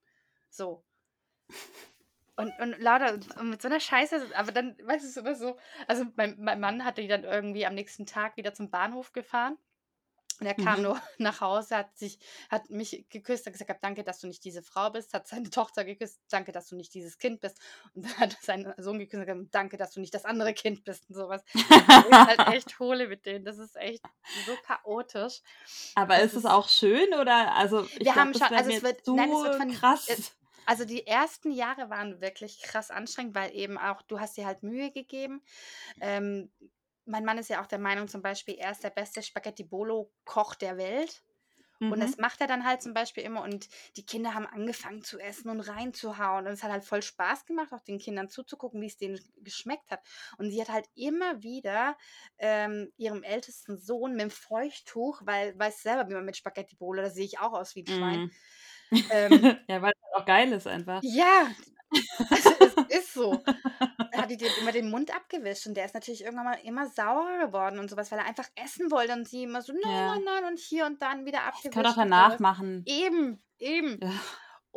[0.50, 0.84] So.
[2.38, 5.58] Und, und lauter, und mit so einer Scheiße, aber dann, weißt du, es immer so,
[5.88, 9.58] also mein, mein Mann hatte die dann irgendwie am nächsten Tag wieder zum Bahnhof gefahren.
[10.40, 10.84] Und er kam mhm.
[10.84, 12.20] nur nach Hause, hat sich,
[12.50, 15.84] hat mich geküsst, hat gesagt, danke, dass du nicht diese Frau bist, hat seine Tochter
[15.84, 17.60] geküsst, danke, dass du nicht dieses Kind bist.
[17.94, 20.84] Und dann hat seinen Sohn geküsst und gesagt, danke, dass du nicht das andere Kind
[20.84, 21.44] bist und sowas.
[21.88, 23.46] Das ist halt echt hole mit denen.
[23.46, 24.04] Das ist echt
[24.46, 25.42] so chaotisch.
[25.96, 28.84] Aber das ist es auch schön oder also ich wir glaub, haben schon, also es
[28.84, 30.36] wird, nein, es wird von, krass.
[30.68, 34.64] Also die ersten Jahre waren wirklich krass anstrengend, weil eben auch, du hast dir halt
[34.64, 35.42] Mühe gegeben.
[36.02, 36.52] Ähm,
[37.06, 40.78] mein Mann ist ja auch der Meinung zum Beispiel, er ist der beste Spaghetti-Bolo-Koch der
[40.78, 41.24] Welt.
[41.80, 41.94] Mhm.
[41.94, 42.22] Und das mhm.
[42.22, 43.44] macht er dann halt zum Beispiel immer.
[43.44, 46.48] Und die Kinder haben angefangen zu essen und reinzuhauen.
[46.48, 49.90] Und es hat halt voll Spaß gemacht, auch den Kindern zuzugucken, wie es denen geschmeckt
[49.90, 50.02] hat.
[50.38, 51.98] Und sie hat halt immer wieder
[52.40, 57.04] ähm, ihrem ältesten Sohn mit dem Feuchttuch, weil weiß selber, wie man mit Spaghetti Bolo,
[57.04, 58.20] da sehe ich auch aus wie ein Schwein.
[58.20, 58.32] Mhm.
[58.92, 61.02] Ähm, ja, weil es auch geil ist einfach.
[61.04, 61.48] Ja,
[62.30, 63.42] also es ist so.
[64.12, 66.88] Da hat die dir immer den Mund abgewischt und der ist natürlich irgendwann mal immer
[66.88, 70.16] sauer geworden und sowas, weil er einfach essen wollte und sie immer so, nein, ja.
[70.16, 71.66] nein, nein und hier und dann wieder abgewischt.
[71.66, 72.84] Das kann doch danach machen.
[72.86, 74.00] Eben, eben.
[74.02, 74.12] Ja.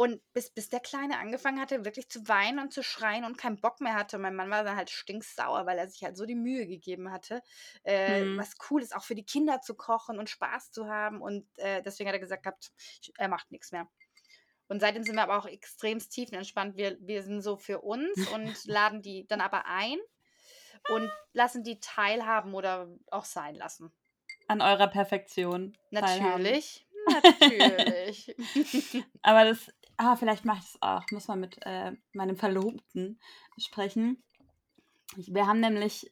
[0.00, 3.60] Und bis, bis der Kleine angefangen hatte, wirklich zu weinen und zu schreien und keinen
[3.60, 4.16] Bock mehr hatte.
[4.16, 7.10] Und mein Mann war dann halt stinksauer, weil er sich halt so die Mühe gegeben
[7.12, 7.42] hatte,
[7.82, 8.38] äh, Hm.
[8.38, 11.20] was cool ist, auch für die Kinder zu kochen und Spaß zu haben.
[11.20, 12.72] Und äh, deswegen hat er gesagt gehabt,
[13.18, 13.88] er macht nichts mehr.
[14.68, 16.78] Und seitdem sind wir aber auch extremst tiefenentspannt.
[16.78, 19.98] Wir, wir sind so für uns und laden die dann aber ein
[20.88, 23.92] und lassen die teilhaben oder auch sein lassen.
[24.48, 25.76] An eurer Perfektion.
[25.92, 26.42] teilhaben.
[26.42, 26.86] Natürlich.
[27.22, 28.34] Natürlich.
[29.22, 31.02] Aber das, ah, vielleicht mache ich es auch.
[31.10, 33.20] Muss mal mit äh, meinem Verlobten
[33.58, 34.22] sprechen.
[35.16, 36.10] Ich, wir haben nämlich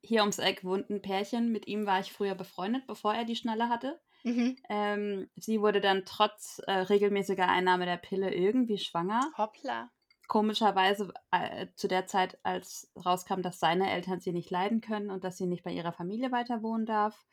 [0.00, 1.52] hier ums Eck wohnt ein Pärchen.
[1.52, 4.00] Mit ihm war ich früher befreundet, bevor er die Schnalle hatte.
[4.24, 4.56] mhm.
[4.68, 9.32] Ähm, sie wurde dann trotz äh, regelmäßiger Einnahme der Pille irgendwie schwanger.
[9.36, 9.90] Hoppla.
[10.28, 15.24] Komischerweise äh, zu der Zeit, als rauskam, dass seine Eltern sie nicht leiden können und
[15.24, 17.26] dass sie nicht bei ihrer Familie weiter wohnen darf.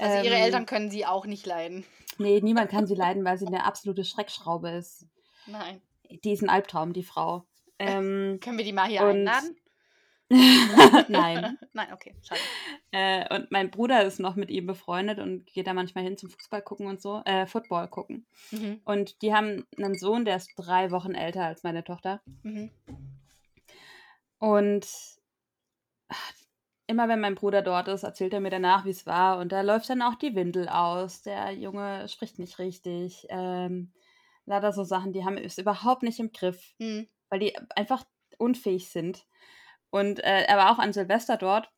[0.00, 1.84] Also ihre Ähm, Eltern können sie auch nicht leiden.
[2.18, 5.06] Nee, niemand kann sie leiden, weil sie eine absolute Schreckschraube ist.
[5.46, 5.80] Nein.
[6.24, 7.44] Die ist ein Albtraum, die Frau.
[7.78, 9.56] Ähm, Können wir die mal hier einladen?
[11.08, 11.58] Nein.
[11.74, 12.40] Nein, okay, schade.
[12.90, 16.30] Äh, und mein Bruder ist noch mit ihm befreundet und geht da manchmal hin zum
[16.30, 18.26] Fußball gucken und so, äh, Football gucken.
[18.50, 18.80] Mhm.
[18.84, 22.22] Und die haben einen Sohn, der ist drei Wochen älter als meine Tochter.
[22.42, 22.70] Mhm.
[24.38, 24.86] Und
[26.86, 29.38] immer wenn mein Bruder dort ist, erzählt er mir danach, wie es war.
[29.38, 31.22] Und da läuft dann auch die Windel aus.
[31.22, 33.26] Der Junge spricht nicht richtig.
[33.30, 33.92] Ähm,
[34.46, 36.74] lauter so Sachen, die haben es überhaupt nicht im Griff.
[36.78, 37.08] Mhm.
[37.30, 38.04] weil die einfach
[38.38, 39.26] unfähig sind.
[39.90, 41.70] Und äh, er war auch an Silvester dort.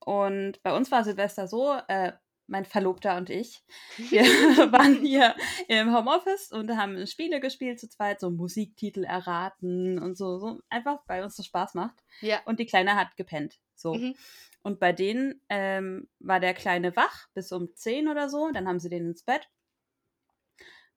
[0.00, 2.12] Und bei uns war Silvester so, äh,
[2.46, 3.64] mein Verlobter und ich,
[3.96, 4.22] wir
[4.72, 5.34] waren hier
[5.68, 11.00] im Homeoffice und haben Spiele gespielt zu zweit, so Musiktitel erraten und so, so einfach,
[11.06, 12.02] weil uns das Spaß macht.
[12.20, 12.40] Ja.
[12.44, 13.58] Und die Kleine hat gepennt.
[13.74, 13.94] So.
[13.94, 14.14] Mhm.
[14.62, 18.50] Und bei denen ähm, war der Kleine wach bis um 10 oder so.
[18.52, 19.48] Dann haben sie den ins Bett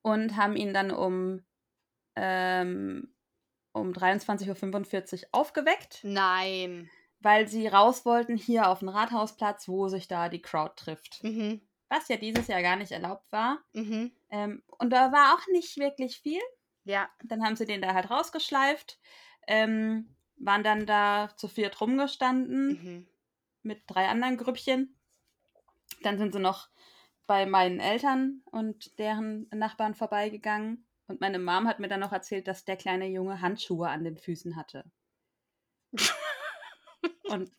[0.01, 1.43] und haben ihn dann um,
[2.15, 3.11] ähm,
[3.71, 6.89] um 23.45 Uhr aufgeweckt, Nein.
[7.25, 11.23] Weil sie raus wollten hier auf den Rathausplatz, wo sich da die Crowd trifft.
[11.23, 11.59] Mhm.
[11.89, 13.63] Was ja dieses Jahr gar nicht erlaubt war.
[13.73, 14.11] Mhm.
[14.29, 16.41] Ähm, und da war auch nicht wirklich viel.
[16.83, 17.09] Ja.
[17.23, 18.99] Dann haben sie den da halt rausgeschleift,
[19.47, 22.67] ähm, waren dann da zu viert rumgestanden.
[22.67, 23.07] Mhm.
[23.63, 24.95] mit drei anderen Grüppchen.
[26.03, 26.69] Dann sind sie noch
[27.25, 30.85] bei meinen Eltern und deren Nachbarn vorbeigegangen.
[31.07, 34.15] Und meine Mom hat mir dann noch erzählt, dass der kleine Junge Handschuhe an den
[34.15, 34.85] Füßen hatte.
[37.23, 37.51] und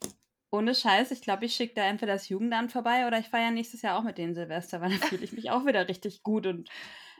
[0.51, 3.83] ohne Scheiß, ich glaube, ich schicke da entweder das Jugendamt vorbei oder ich feiere nächstes
[3.83, 6.71] Jahr auch mit denen Silvester, weil dann fühle ich mich auch wieder richtig gut und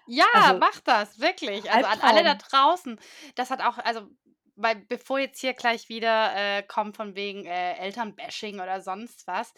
[0.07, 1.71] Ja, Also, mach das, wirklich.
[1.71, 2.39] Also an alle da Albtraum.
[2.39, 3.01] draußen.
[3.35, 4.09] Das hat auch, also,
[4.55, 9.53] weil bevor jetzt hier gleich wieder äh, kommt von wegen äh, Elternbashing oder sonst was,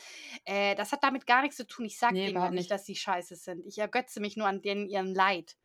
[0.45, 1.85] äh, das hat damit gar nichts zu tun.
[1.85, 2.71] Ich sage Nee, denen nicht.
[2.71, 3.65] dass sie scheiße sind.
[3.67, 5.57] Ich ergötze mich nur an denen ihrem Leid.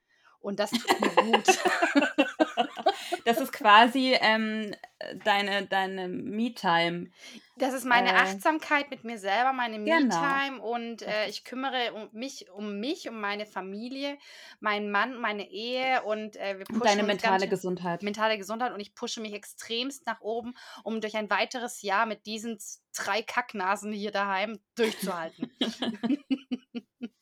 [0.44, 1.48] Und das tut mir gut.
[3.26, 4.76] das ist quasi ähm,
[5.24, 7.12] deine, deine Me-Time.
[7.56, 10.20] Das ist meine Äh, Achtsamkeit mit mir selber, meine genau.
[10.20, 14.18] Me-Time und äh, ich kümmere um mich, um mich, um meine Familie,
[14.60, 18.04] meinen Mann, meine Ehe und äh, wir pushen Und deine mentale Gesundheit.
[18.04, 22.26] mentale Gesundheit und ich pushe mich extremst nach oben, um durch ein weiteres Jahr mit
[22.26, 22.58] diesen
[22.94, 25.50] drei Kacknasen hier daheim durchzuhalten.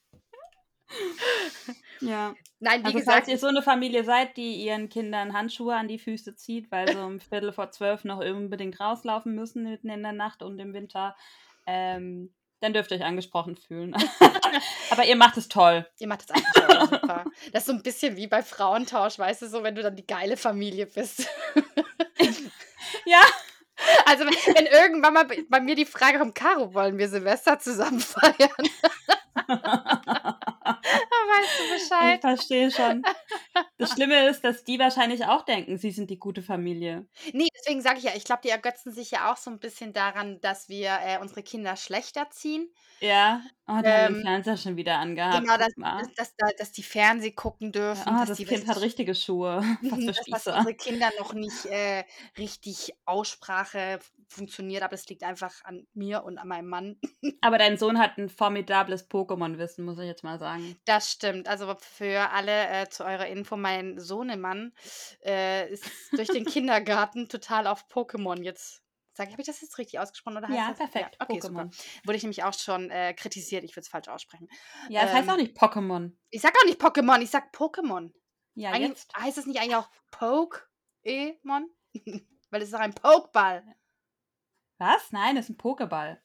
[2.01, 2.33] Ja.
[2.59, 5.87] Nein, wie Also gesagt, falls ihr so eine Familie seid, die ihren Kindern Handschuhe an
[5.87, 10.03] die Füße zieht, weil sie um Viertel vor zwölf noch unbedingt rauslaufen müssen mitten in
[10.03, 11.15] der Nacht und im Winter,
[11.65, 13.95] ähm, dann dürft ihr euch angesprochen fühlen.
[14.91, 15.87] Aber ihr macht es toll.
[15.99, 17.25] ihr macht das einfach toll, super.
[17.51, 20.05] Das ist so ein bisschen wie bei Frauentausch, weißt du, so wenn du dann die
[20.05, 21.27] geile Familie bist.
[23.05, 23.21] Ja.
[24.05, 27.57] Also wenn, wenn irgendwann mal bei bei mir die Frage kommt, Caro, wollen wir Silvester
[27.57, 28.51] zusammen feiern?
[31.39, 32.21] Weißt du Ich Bescheid.
[32.21, 33.03] verstehe schon.
[33.77, 37.07] Das Schlimme ist, dass die wahrscheinlich auch denken, sie sind die gute Familie.
[37.33, 39.91] Nee, deswegen sage ich ja, ich glaube, die ergötzen sich ja auch so ein bisschen
[39.91, 42.71] daran, dass wir äh, unsere Kinder schlechter ziehen.
[42.99, 43.41] Ja.
[43.67, 45.39] Oh, die haben den Ähm, Fernseher schon wieder angehabt.
[45.41, 48.67] Genau, dass, dass, dass, da- dass die Fernseh gucken dürfen, Ah, dass das die Kind
[48.67, 49.63] hat richtig- richtige Schuhe.
[49.81, 52.03] Was für dass, dass unsere Kinder noch nicht äh,
[52.37, 53.99] richtig Aussprache
[54.31, 56.99] funktioniert, aber es liegt einfach an mir und an meinem Mann.
[57.41, 60.75] Aber dein Sohn hat ein formidables Pokémon-Wissen, muss ich jetzt mal sagen.
[60.85, 61.47] Das stimmt.
[61.47, 64.73] Also für alle äh, zu eurer Info, mein Sohnemann
[65.25, 68.83] äh, ist durch den Kindergarten total auf Pokémon jetzt.
[69.13, 70.77] Sag ich, habe ich das jetzt richtig ausgesprochen oder heißt Ja, das?
[70.77, 71.17] perfekt.
[71.19, 71.63] Ja, okay, super.
[71.63, 71.83] Pokémon.
[72.05, 74.47] Wurde ich nämlich auch schon äh, kritisiert, ich würde es falsch aussprechen.
[74.89, 76.11] Ja, das heißt Ähm, auch nicht Pokémon.
[76.29, 78.11] Ich sag auch nicht Pokémon, ich sag Pokémon.
[78.53, 79.13] Ja, Eigentlich, jetzt.
[79.17, 81.69] heißt es nicht eigentlich auch Poke-Emon?
[82.49, 83.63] Weil es ist doch ein Pokeball.
[84.81, 85.11] Was?
[85.11, 86.17] Nein, das ist ein Pokéball.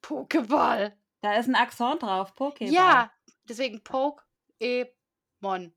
[0.00, 0.96] Pokeball.
[1.22, 2.36] Da ist ein Akzent drauf.
[2.36, 2.70] Pokéball.
[2.70, 3.12] Ja,
[3.48, 5.74] deswegen Poke-Emon.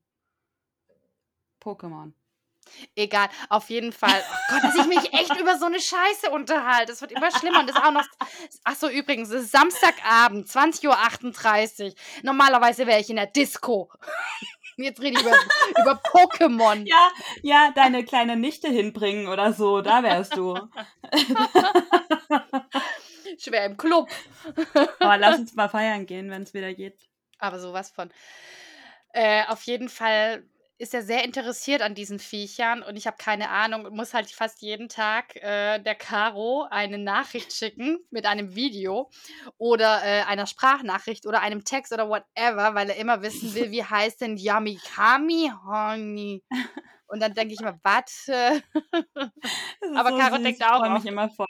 [1.60, 2.12] Pokémon.
[2.94, 4.22] Egal, auf jeden Fall.
[4.22, 6.92] Oh Gott, dass ich mich echt über so eine Scheiße unterhalte.
[6.92, 8.06] Es wird immer schlimmer und das ist auch noch.
[8.62, 11.94] Achso, übrigens, es ist Samstagabend, 20.38 Uhr.
[12.22, 13.90] Normalerweise wäre ich in der Disco.
[14.76, 15.36] Jetzt rede ich über,
[15.80, 16.86] über Pokémon.
[16.86, 17.10] Ja,
[17.42, 20.58] ja, deine kleine Nichte hinbringen oder so, da wärst du.
[23.38, 24.08] Schwer im Club.
[25.00, 27.08] Aber lass uns mal feiern gehen, wenn es wieder geht.
[27.38, 28.10] Aber sowas von.
[29.12, 30.44] Äh, auf jeden Fall
[30.84, 34.30] ist er sehr interessiert an diesen Viechern und ich habe keine Ahnung und muss halt
[34.30, 39.10] fast jeden Tag äh, der Caro eine Nachricht schicken mit einem Video
[39.56, 43.82] oder äh, einer Sprachnachricht oder einem Text oder whatever, weil er immer wissen will, wie
[43.82, 46.44] heißt denn Yamikami Honey.
[47.06, 48.62] Und dann denke ich immer, warte.
[49.96, 51.46] Aber so Caro süß, denkt ich auch, freu mich auf, immer voll.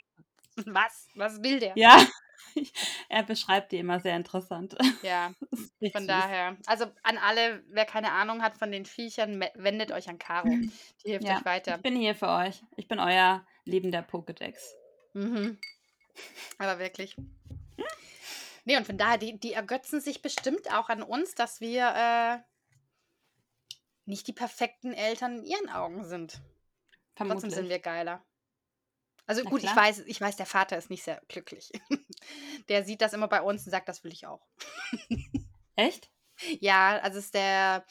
[0.65, 1.09] was?
[1.15, 1.73] Was will der?
[1.75, 2.07] Ja,
[3.09, 4.75] er beschreibt die immer sehr interessant.
[5.01, 5.33] Ja,
[5.91, 6.57] von daher.
[6.65, 10.47] Also an alle, wer keine Ahnung hat von den Viechern, wendet euch an Caro.
[11.05, 11.75] Die hilft Ja, euch weiter.
[11.77, 12.63] ich bin hier für euch.
[12.77, 14.55] Ich bin euer liebender Pokédex.
[15.13, 15.59] Mhm.
[16.57, 17.15] Aber wirklich.
[18.63, 22.39] Nee, und von daher, die, die ergötzen sich bestimmt auch an uns, dass wir äh,
[24.05, 26.41] nicht die perfekten Eltern in ihren Augen sind.
[27.15, 27.53] Trotzdem Vermutlich.
[27.53, 28.25] sind wir geiler.
[29.27, 31.71] Also Na gut, ich weiß, ich weiß, der Vater ist nicht sehr glücklich.
[32.69, 34.45] Der sieht das immer bei uns und sagt, das will ich auch.
[35.75, 36.09] Echt?
[36.59, 37.85] Ja, also ist der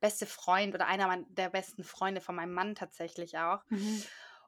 [0.00, 3.62] beste Freund oder einer der besten Freunde von meinem Mann tatsächlich auch.
[3.68, 4.02] Mhm.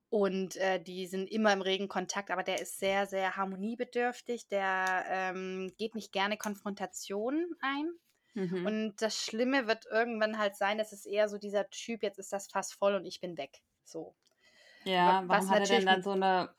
[0.08, 4.46] Und äh, die sind immer im regen Kontakt, aber der ist sehr, sehr harmoniebedürftig.
[4.48, 7.90] Der ähm, geht nicht gerne Konfrontationen ein.
[8.34, 8.66] Mhm.
[8.66, 12.32] Und das Schlimme wird irgendwann halt sein, dass es eher so dieser Typ, jetzt ist
[12.32, 13.62] das Fass voll und ich bin weg.
[13.84, 14.14] So.
[14.84, 16.54] ja, was warum hat er denn dann so eine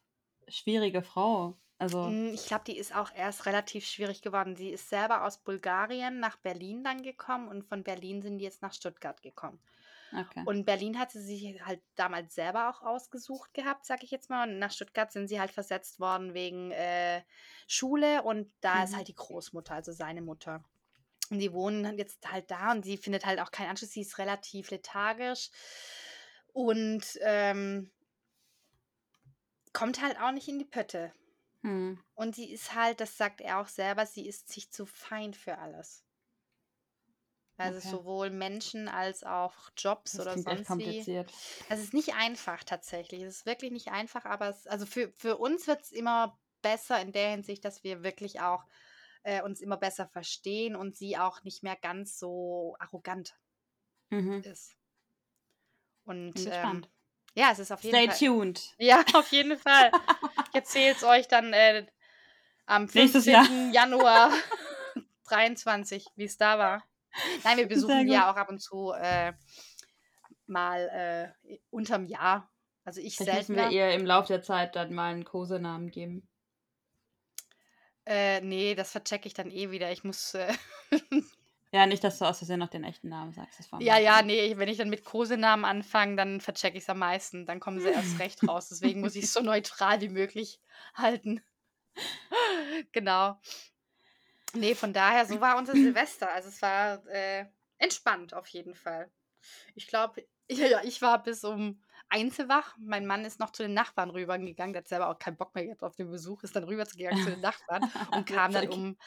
[0.47, 1.57] schwierige Frau?
[1.77, 4.55] Also, Mm, Ich glaube, die ist auch erst relativ schwierig geworden.
[4.55, 8.61] Sie ist selber aus Bulgarien nach Berlin dann gekommen und von Berlin sind die jetzt
[8.61, 9.61] nach Stuttgart gekommen.
[10.13, 10.45] okay.
[10.45, 14.49] Und Berlin hat sie sich halt damals selber auch ausgesucht gehabt, sag ich jetzt mal.
[14.49, 17.23] Und nach Stuttgart sind sie halt versetzt worden wegen äh,
[17.67, 18.97] Schule und da ist Mhm.
[18.97, 20.63] halt die Großmutter, also seine Mutter.
[21.31, 23.91] Und die wohnen jetzt halt da und sie findet halt auch keinen Anschluss.
[23.91, 25.51] Sie ist relativ lethargisch
[26.53, 27.91] und ähm,
[29.73, 31.11] kommt halt auch nicht in die Pötte.
[31.63, 31.95] Hm.
[32.15, 35.59] Und sie ist halt, das sagt er auch selber, sie ist sich zu fein für
[35.59, 36.05] alles.
[37.57, 37.97] Also Okay.
[37.97, 41.07] sowohl Menschen als auch Jobs Das oder klingt echt sonst wie.
[41.07, 41.33] kompliziert.
[41.69, 43.21] Es ist nicht einfach tatsächlich.
[43.23, 47.01] Es ist wirklich nicht einfach, aber es, also für, für uns wird es immer besser
[47.01, 48.65] in der Hinsicht, dass wir wirklich auch
[49.23, 53.37] äh, uns immer besser verstehen und sie auch nicht mehr ganz so arrogant
[54.11, 54.43] Mhm.
[54.43, 54.77] ist.
[56.05, 56.87] Und ähm.
[57.35, 58.17] Ja, es ist auf jeden Stay Fall.
[58.17, 58.75] tuned.
[58.77, 59.91] Ja, auf jeden Fall.
[60.49, 61.85] Ich erzähle es euch dann äh,
[62.65, 63.01] am 15.
[63.01, 63.45] Nächstes Jahr.
[63.71, 64.31] Januar
[65.29, 66.83] 23, wie es da war.
[67.43, 69.33] Nein, wir besuchen ja auch ab und zu äh,
[70.47, 72.49] mal äh, unterm Jahr.
[72.85, 76.27] Also ich Vielleicht müssen wir ihr im Laufe der Zeit dann mal einen Kosenamen geben.
[78.05, 79.91] Äh, nee, das verchecke ich dann eh wieder.
[79.91, 80.35] Ich muss.
[81.73, 83.57] Ja, nicht, dass du aus Versehen noch den echten Namen sagst.
[83.57, 86.89] Das war ja, ja, nee, wenn ich dann mit Kosenamen anfange, dann verchecke ich es
[86.89, 87.47] am meisten.
[87.47, 88.69] Dann kommen sie erst recht raus.
[88.69, 90.59] Deswegen muss ich es so neutral wie möglich
[90.93, 91.41] halten.
[92.91, 93.39] genau.
[94.53, 96.31] Nee, von daher, so war unser Silvester.
[96.31, 97.47] Also es war äh,
[97.79, 99.09] entspannt auf jeden Fall.
[99.73, 101.81] Ich glaube, ja, ja, ich war bis um
[102.13, 102.75] eins wach.
[102.79, 104.73] Mein Mann ist noch zu den Nachbarn rübergegangen.
[104.73, 107.31] Der hat selber auch keinen Bock mehr gehabt auf den Besuch, ist dann rübergegangen zu
[107.31, 108.97] den Nachbarn und kam dann um,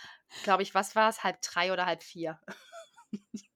[0.42, 2.40] glaube ich, was war es, halb drei oder halb vier.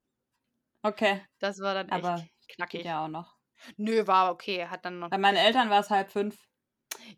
[0.82, 2.84] Okay, Das war dann echt aber knackig.
[2.86, 3.36] ja auch noch.
[3.76, 4.66] Nö, war okay.
[4.66, 5.10] Hat dann noch.
[5.10, 6.38] Bei meinen Eltern war es halb fünf.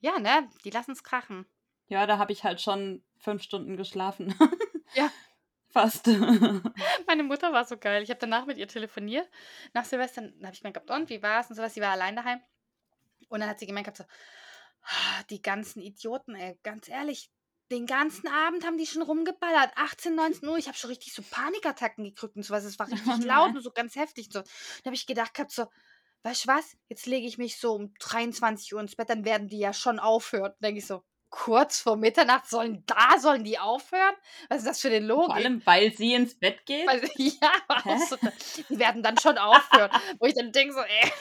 [0.01, 0.49] Ja, ne?
[0.65, 1.47] Die lassen es krachen.
[1.87, 4.35] Ja, da habe ich halt schon fünf Stunden geschlafen.
[4.95, 5.11] Ja.
[5.71, 6.09] Fast.
[7.13, 8.03] Meine Mutter war so geil.
[8.03, 9.29] Ich habe danach mit ihr telefoniert.
[9.75, 11.75] Nach Silvester dann habe ich gemeint, gehabt, und wie war es und sowas.
[11.75, 12.41] Sie war allein daheim.
[13.29, 14.05] Und dann hat sie gemeint, gehabt, so,
[14.83, 17.31] "Ah, die ganzen Idioten, ey, ganz ehrlich,
[17.71, 19.73] den ganzen Abend haben die schon rumgeballert.
[19.77, 20.57] 18, 19 Uhr.
[20.57, 22.65] Ich habe schon richtig so Panikattacken gekriegt und sowas.
[22.65, 24.29] Es war richtig Oh laut und so ganz heftig.
[24.33, 24.41] So.
[24.41, 25.67] Da habe ich gedacht, gehabt, so,
[26.23, 26.79] weißt du was?
[26.89, 29.99] Jetzt lege ich mich so um 23 Uhr ins Bett, dann werden die ja schon
[29.99, 30.55] aufhören.
[30.61, 34.15] denke ich so, kurz vor Mitternacht sollen da, sollen die aufhören?
[34.49, 35.27] Was ist das für eine Logik?
[35.27, 36.87] Vor allem, weil sie ins Bett geht.
[36.87, 38.17] Weil, ja, so,
[38.69, 39.91] die werden dann schon aufhören.
[40.21, 41.13] wo ich dann denke so, ey.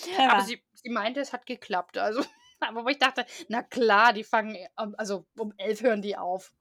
[0.00, 0.32] Clever.
[0.32, 1.98] Aber sie, sie meinte, es hat geklappt.
[1.98, 2.24] Also,
[2.60, 6.52] aber wo ich dachte, na klar, die fangen, ähm, also um elf hören die auf.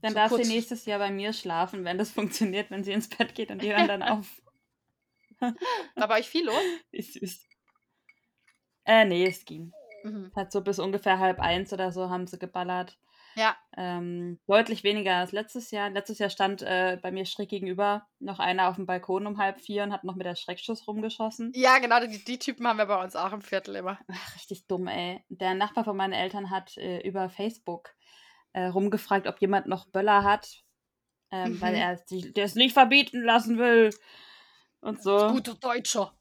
[0.00, 2.92] Dann so darf kurz- sie nächstes Jahr bei mir schlafen, wenn das funktioniert, wenn sie
[2.92, 4.26] ins Bett geht und die hören dann auf.
[5.40, 6.62] War bei euch viel los?
[6.90, 7.46] Wie süß.
[8.84, 9.72] Äh, nee, es ging.
[10.02, 10.32] Mhm.
[10.36, 12.98] Hat so bis ungefähr halb eins oder so haben sie geballert.
[13.34, 13.56] Ja.
[13.76, 15.90] Ähm, deutlich weniger als letztes Jahr.
[15.90, 19.60] Letztes Jahr stand äh, bei mir schräg gegenüber noch einer auf dem Balkon um halb
[19.60, 21.52] vier und hat noch mit der Schreckschuss rumgeschossen.
[21.54, 23.98] Ja, genau, die, die Typen haben wir bei uns auch im Viertel immer.
[24.10, 25.22] Ach, richtig dumm, ey.
[25.28, 27.90] Der Nachbar von meinen Eltern hat äh, über Facebook
[28.54, 30.64] äh, rumgefragt, ob jemand noch Böller hat,
[31.30, 31.60] ähm, Mhm.
[31.60, 33.90] weil er sich das nicht verbieten lassen will.
[34.80, 35.28] Und so.
[35.28, 36.17] Guter Deutscher.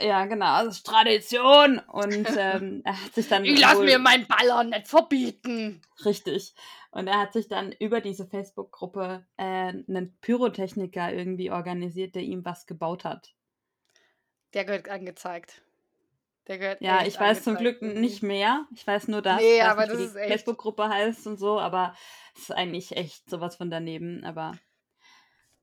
[0.00, 1.78] Ja, genau, das ist Tradition.
[1.78, 3.44] Und ähm, er hat sich dann.
[3.44, 5.82] Ich lass wohl- mir meinen Baller nicht verbieten.
[6.04, 6.54] Richtig.
[6.90, 12.44] Und er hat sich dann über diese Facebook-Gruppe äh, einen Pyrotechniker irgendwie organisiert, der ihm
[12.44, 13.34] was gebaut hat.
[14.52, 15.62] Der gehört angezeigt.
[16.46, 17.56] Der gehört Ja, ich weiß zum.
[17.56, 18.66] Glück nicht mehr.
[18.74, 21.38] Ich weiß nur das, Nee, ich aber nicht, das die ist echt- Facebook-Gruppe heißt und
[21.38, 21.96] so, aber
[22.36, 24.24] es ist eigentlich echt sowas von daneben.
[24.24, 24.52] Aber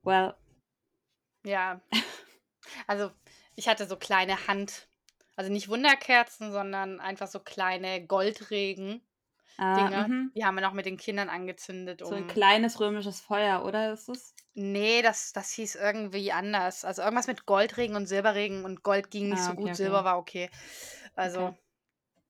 [0.04, 0.34] well,
[1.44, 1.82] Ja.
[2.88, 3.12] Also,
[3.56, 4.88] ich hatte so kleine Hand.
[5.36, 9.02] Also nicht Wunderkerzen, sondern einfach so kleine Goldregen.
[9.58, 10.08] ah, Dinger.
[10.08, 10.32] mhm.
[10.36, 12.02] Die haben wir noch mit den Kindern angezündet.
[12.02, 12.10] Um...
[12.10, 14.34] so ein kleines römisches Feuer, oder ist es?
[14.54, 16.84] Nee, das, das hieß irgendwie anders.
[16.84, 19.76] Also irgendwas mit Goldregen und Silberregen und Gold ging nicht Ah, so okay, gut, okay.
[19.76, 20.50] Silber war okay.
[21.16, 21.58] Also, Okay.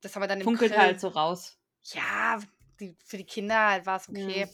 [0.02, 0.82] das haben wir dann im Funkelt Grill.
[0.82, 1.58] halt so raus.
[1.94, 2.40] Ja,
[2.80, 4.42] die, für die Kinder halt war es okay.
[4.42, 4.48] Ja.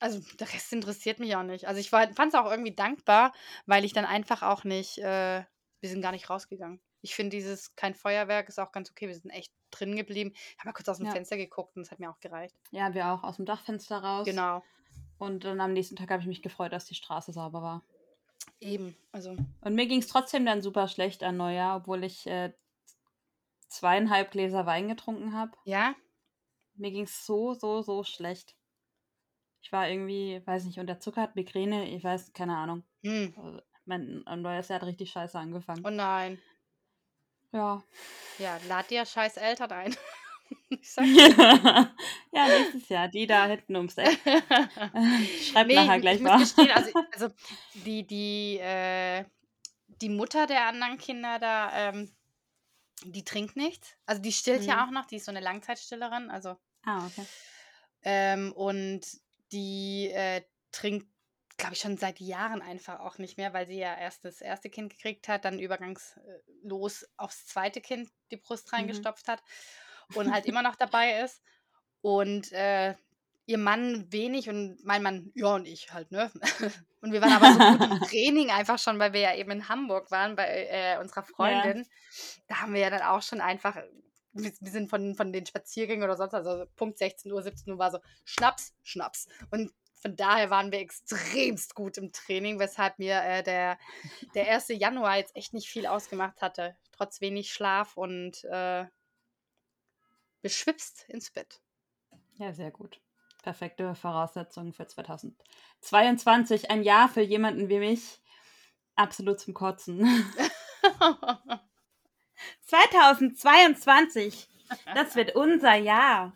[0.00, 1.66] Also der Rest interessiert mich auch nicht.
[1.66, 3.32] Also ich fand es auch irgendwie dankbar,
[3.66, 5.44] weil ich dann einfach auch nicht, äh,
[5.80, 6.80] wir sind gar nicht rausgegangen.
[7.00, 9.08] Ich finde dieses kein Feuerwerk ist auch ganz okay.
[9.08, 10.32] Wir sind echt drin geblieben.
[10.34, 11.12] Ich habe mal kurz aus dem Ja.
[11.12, 12.56] Fenster geguckt und es hat mir auch gereicht.
[12.70, 14.24] Ja, wir auch aus dem Dachfenster raus.
[14.24, 14.62] Genau.
[15.18, 17.82] Und dann am nächsten Tag habe ich mich gefreut, dass die Straße sauber war.
[18.60, 18.96] Eben.
[19.12, 22.52] Also, Und mir ging es trotzdem dann super schlecht an Neujahr, obwohl ich äh,
[23.68, 25.52] zweieinhalb Gläser Wein getrunken habe.
[25.64, 25.94] ja,
[26.74, 28.56] Mir ging es so, so, so schlecht.
[29.64, 32.84] Ich war irgendwie, weiß nicht, unter Zucker, hat Migräne, ich weiß, keine Ahnung.
[33.04, 33.32] hm.
[33.34, 35.84] Also, Mein am Neujahrsjahr hat richtig scheiße angefangen.
[35.84, 36.38] Oh nein.
[37.52, 37.82] ja.
[38.38, 39.96] Ja, lad dir scheiß Eltern ein.
[40.68, 41.04] ich sag
[42.32, 44.18] ja, nächstes Jahr, die da hinten ums Eck.
[45.40, 46.38] Schreibt Nee, nachher ich, gleich ich mal.
[46.38, 47.28] gestehen, also, also
[47.72, 49.24] die, die, äh,
[49.88, 52.14] die Mutter der anderen Kinder da, ähm,
[53.04, 53.96] die trinkt nichts.
[54.06, 54.86] Also die stillt ja Mhm.
[54.86, 57.26] auch noch, die ist so eine Langzeitstillerin, also Ah, okay.
[58.02, 59.00] ähm, und
[59.54, 61.06] die äh, trinkt,
[61.56, 64.68] glaube ich, schon seit Jahren einfach auch nicht mehr, weil sie ja erst das erste
[64.68, 68.76] Kind gekriegt hat, dann übergangslos aufs zweite Kind die Brust Mhm.
[68.76, 69.42] reingestopft hat
[70.14, 71.42] und halt immer noch dabei ist.
[72.02, 72.94] Und äh,
[73.46, 76.30] ihr Mann wenig und mein Mann, ja, und ich halt, ne?
[77.00, 79.68] Und wir waren aber so gut im Training einfach schon, weil wir ja eben in
[79.68, 81.86] Hamburg waren bei äh, unserer Freundin.
[82.48, 83.76] Da haben wir ja dann auch schon einfach,
[84.34, 87.72] wir, wir sind von, von den Spaziergängen oder sonst, was, also Punkt 16 Uhr, 17
[87.72, 89.28] Uhr war so Schnaps, Schnaps.
[89.50, 93.78] Und von daher waren wir extremst gut im Training, weshalb mir äh, der,
[94.34, 94.68] der 1.
[94.68, 96.76] Januar jetzt echt nicht viel ausgemacht hatte.
[96.92, 98.84] Trotz wenig Schlaf und äh,
[100.42, 101.62] beschwipst ins Bett.
[102.34, 103.00] Ja, sehr gut.
[103.42, 106.70] Perfekte Voraussetzungen für 2022.
[106.70, 108.20] Ein Jahr für jemanden wie mich.
[108.96, 110.06] Absolut zum Kotzen.
[112.66, 114.48] 2022.
[114.94, 116.32] Das wird unser Jahr.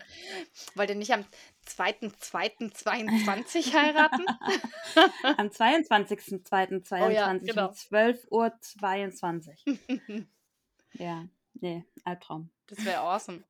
[0.74, 1.24] Wollt ihr nicht am
[1.66, 4.24] 2.2.22 heiraten?
[5.36, 7.68] Am 22.02.22 Oh ja, genau.
[7.68, 10.26] um 12.22 Uhr.
[10.94, 12.50] Ja, nee, Albtraum.
[12.66, 13.44] Das wäre awesome.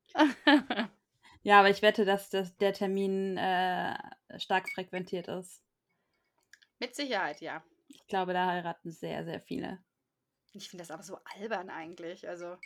[1.43, 3.97] Ja, aber ich wette, dass das, der Termin äh,
[4.39, 5.63] stark frequentiert ist.
[6.79, 7.63] Mit Sicherheit, ja.
[7.87, 9.79] Ich glaube, da heiraten sehr, sehr viele.
[10.53, 12.29] Ich finde das aber so albern eigentlich.
[12.29, 12.57] Also,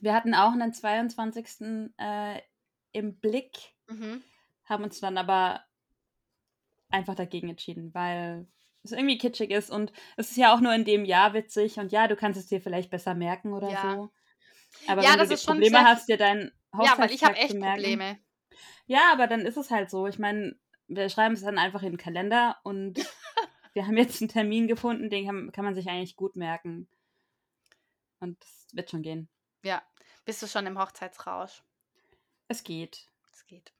[0.00, 1.90] Wir hatten auch einen 22.
[1.98, 2.40] Äh,
[2.92, 4.22] im Blick, mhm.
[4.64, 5.64] haben uns dann aber
[6.90, 8.46] einfach dagegen entschieden, weil
[8.82, 11.92] es irgendwie kitschig ist und es ist ja auch nur in dem Jahr witzig und
[11.92, 13.82] ja, du kannst es dir vielleicht besser merken oder Ja.
[13.94, 14.12] so.
[14.86, 17.58] Aber Ja, wenn du Probleme hast, dir deinen ja, weil ich habe Hochzeitstag echt.
[17.60, 18.18] Probleme.
[18.86, 20.06] Ja, aber dann ist es halt so.
[20.06, 20.56] Ich meine,
[20.86, 22.94] wir schreiben es dann einfach in den Kalender und
[23.78, 26.88] wir haben jetzt einen Termin gefunden, den kann, kann man sich eigentlich gut merken.
[28.18, 29.28] Und das wird schon gehen.
[29.62, 29.80] Ja.
[30.24, 31.62] Bist du schon im Hochzeitsrausch?
[32.48, 33.08] Es geht.
[33.32, 33.72] Es geht.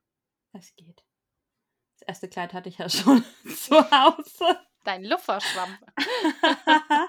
[0.53, 1.03] Es geht.
[1.95, 3.25] Das erste Kleid hatte ich ja schon
[3.57, 4.61] zu Hause.
[4.85, 5.77] Dein Lufferschwamm.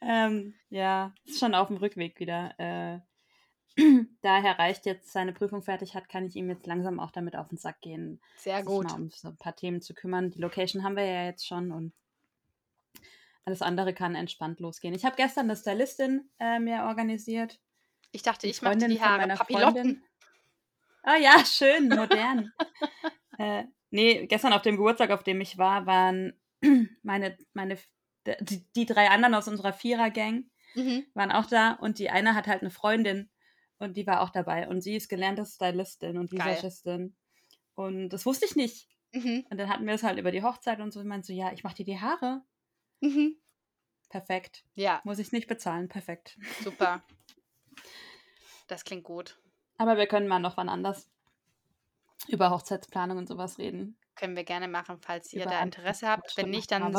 [0.00, 2.58] ähm, ja, ist schon auf dem Rückweg wieder.
[2.58, 3.00] Äh,
[4.22, 7.36] da Herr Reicht jetzt seine Prüfung fertig hat, kann ich ihm jetzt langsam auch damit
[7.36, 8.88] auf den Sack gehen, Sehr sich gut.
[8.88, 10.30] mal um so ein paar Themen zu kümmern.
[10.30, 11.92] Die Location haben wir ja jetzt schon und
[13.44, 14.94] alles andere kann entspannt losgehen.
[14.94, 17.60] Ich habe gestern eine Stylistin äh, mir organisiert.
[18.12, 19.28] Ich dachte, ich mache die Haare.
[19.28, 19.74] Papillotten.
[19.74, 20.02] Freundin.
[21.02, 22.52] Ah ja, schön, modern.
[23.38, 26.32] äh, nee, gestern auf dem Geburtstag, auf dem ich war, waren
[27.02, 27.76] meine, meine,
[28.40, 31.06] die, die drei anderen aus unserer Vierer-Gang Mhm.
[31.14, 33.30] waren auch da und die eine hat halt eine Freundin
[33.78, 36.32] und die war auch dabei und sie ist gelernte Stylistin und.
[36.32, 37.16] Visagistin.
[37.74, 38.88] Und das wusste ich nicht.
[39.12, 39.46] Mhm.
[39.50, 41.00] Und dann hatten wir es halt über die Hochzeit und so.
[41.00, 42.42] Ich meinte so, ja, ich mache dir die Haare.
[43.04, 43.36] Mhm.
[44.08, 44.64] Perfekt.
[44.74, 45.88] Ja, Muss ich nicht bezahlen.
[45.88, 46.38] Perfekt.
[46.62, 47.02] super.
[48.68, 49.38] Das klingt gut.
[49.76, 51.10] Aber wir können mal noch wann anders
[52.28, 53.98] über Hochzeitsplanung und sowas reden.
[54.14, 56.36] Können wir gerne machen, falls ihr Über da Interesse habt.
[56.36, 56.96] Wenn nicht, dann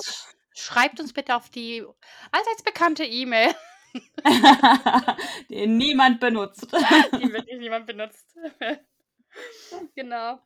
[0.54, 1.84] schreibt uns bitte auf die
[2.32, 3.56] allseits bekannte E-Mail,
[5.50, 6.68] Den niemand benutzt.
[6.72, 8.36] die wirklich niemand benutzt.
[9.96, 10.40] genau.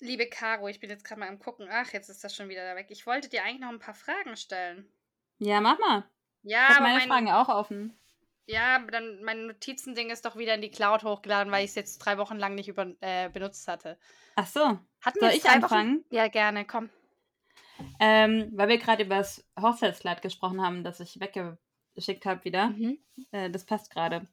[0.00, 1.68] Liebe Caro, ich bin jetzt gerade mal am gucken.
[1.70, 2.88] Ach, jetzt ist das schon wieder da weg.
[2.90, 4.92] Ich wollte dir eigentlich noch ein paar Fragen stellen.
[5.38, 6.08] Ja, mach mal.
[6.42, 7.98] Ja, Ich aber meine mein, Fragen auch offen.
[8.46, 11.98] ja, dann mein Notizending ist doch wieder in die Cloud hochgeladen, weil ich es jetzt
[11.98, 13.98] drei Wochen lang nicht über, äh, benutzt hatte.
[14.34, 14.78] Ach so.
[15.02, 15.74] Hatten Soll wir ich drei Wochen?
[15.74, 16.04] anfangen?
[16.10, 16.90] Ja, gerne, komm.
[18.00, 22.70] Ähm, weil wir gerade über das Hochzeitskleid gesprochen haben, das ich weggeschickt habe wieder.
[22.70, 22.98] Mhm.
[23.32, 24.28] Äh, das passt gerade.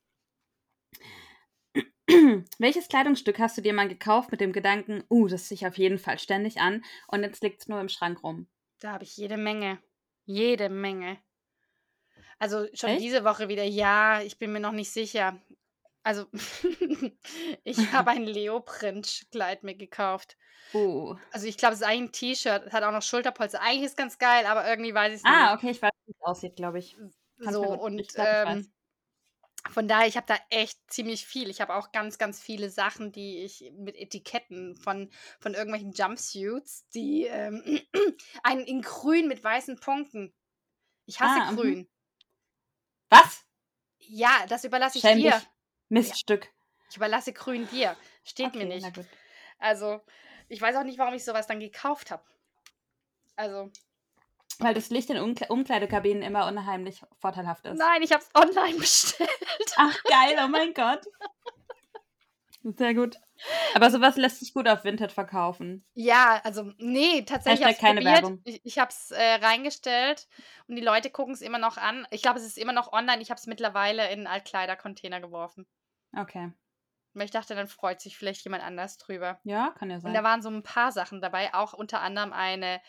[2.60, 5.78] Welches Kleidungsstück hast du dir mal gekauft mit dem Gedanken, uh, das ziehe ich auf
[5.78, 8.48] jeden Fall ständig an und jetzt liegt es nur im Schrank rum?
[8.80, 9.80] Da habe ich jede Menge.
[10.26, 11.18] Jede Menge.
[12.40, 13.02] Also schon Echt?
[13.02, 15.42] diese Woche wieder, ja, ich bin mir noch nicht sicher.
[16.04, 16.28] Also,
[17.64, 20.38] ich habe ein Leoprint-Kleid mir gekauft.
[20.74, 21.16] Uh.
[21.32, 22.64] Also, ich glaube, es ist eigentlich ein T-Shirt.
[22.68, 23.62] Es hat auch noch Schulterpolster.
[23.62, 25.58] Eigentlich ist es ganz geil, aber irgendwie weiß ich es Ah, nicht.
[25.58, 26.96] okay, ich weiß, wie es aussieht, glaube ich.
[27.44, 28.72] Kann's So, und ähm,
[29.72, 31.50] von daher, ich habe da echt ziemlich viel.
[31.50, 36.88] Ich habe auch ganz, ganz viele Sachen, die ich mit Etiketten von, von irgendwelchen Jumpsuits,
[36.90, 37.82] die ähm,
[38.44, 40.34] einen in grün mit weißen Punkten.
[41.06, 41.56] Ich hasse Ah, mhm.
[41.56, 41.90] grün.
[43.10, 43.46] Was?
[44.00, 45.32] Ja, das überlasse ich Schäm dir.
[45.32, 45.48] dich.
[45.90, 46.50] Miststück.
[46.90, 47.98] Ich überlasse grün dir.
[48.24, 48.86] Steht Okay, mir nicht.
[49.60, 50.02] Also,
[50.50, 52.24] ich weiß auch nicht, warum ich sowas dann gekauft habe.
[53.36, 53.72] Also,
[54.60, 57.78] Weil das Licht in Umkle Umkleidekabinen immer unheimlich vorteilhaft ist.
[57.78, 59.30] nein, ich habe es online bestellt.
[59.76, 61.06] Ach, geil, oh mein Gott.
[62.64, 63.18] Sehr gut.
[63.76, 65.86] Aber sowas lässt sich gut auf Vinted verkaufen.
[65.94, 68.24] Ja, also, nee, tatsächlich Hashtag keine probiert.
[68.24, 68.42] Werbung.
[68.44, 70.28] Ich, ich habe es äh, reingestellt
[70.68, 72.08] und die Leute gucken es immer noch an.
[72.12, 73.22] Ich glaube, es ist immer noch online.
[73.22, 75.68] Ich habe es mittlerweile in einen Altkleidercontainer geworfen.
[76.18, 76.52] Okay.
[77.18, 79.40] Weil ich dachte, dann freut sich vielleicht jemand anders drüber.
[79.44, 80.14] Ja, kann ja Und sein.
[80.14, 82.80] da waren so ein paar Sachen dabei, auch unter anderem eine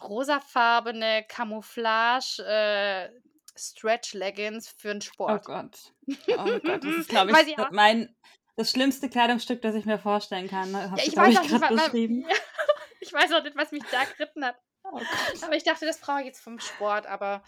[0.00, 3.10] rosafarbene Camouflage äh,
[3.58, 5.44] Stretch Leggings für den Oh Sport.
[5.44, 5.78] Gott.
[6.38, 7.70] Oh Gott, das ist, glaube ich, ich auch.
[7.70, 8.14] mein,
[8.56, 10.74] das schlimmste Kleidungsstück, das ich mir vorstellen kann.
[10.76, 12.24] Hast Ja, ich weiß auch nicht, grad wa- wa- beschrieben.
[12.28, 12.36] Ja,
[13.00, 14.56] ich weiß auch nicht, was mich da geritten hat.
[14.84, 15.00] Oh.
[15.42, 17.42] Aber ich dachte, das brauche ich jetzt vom Sport, aber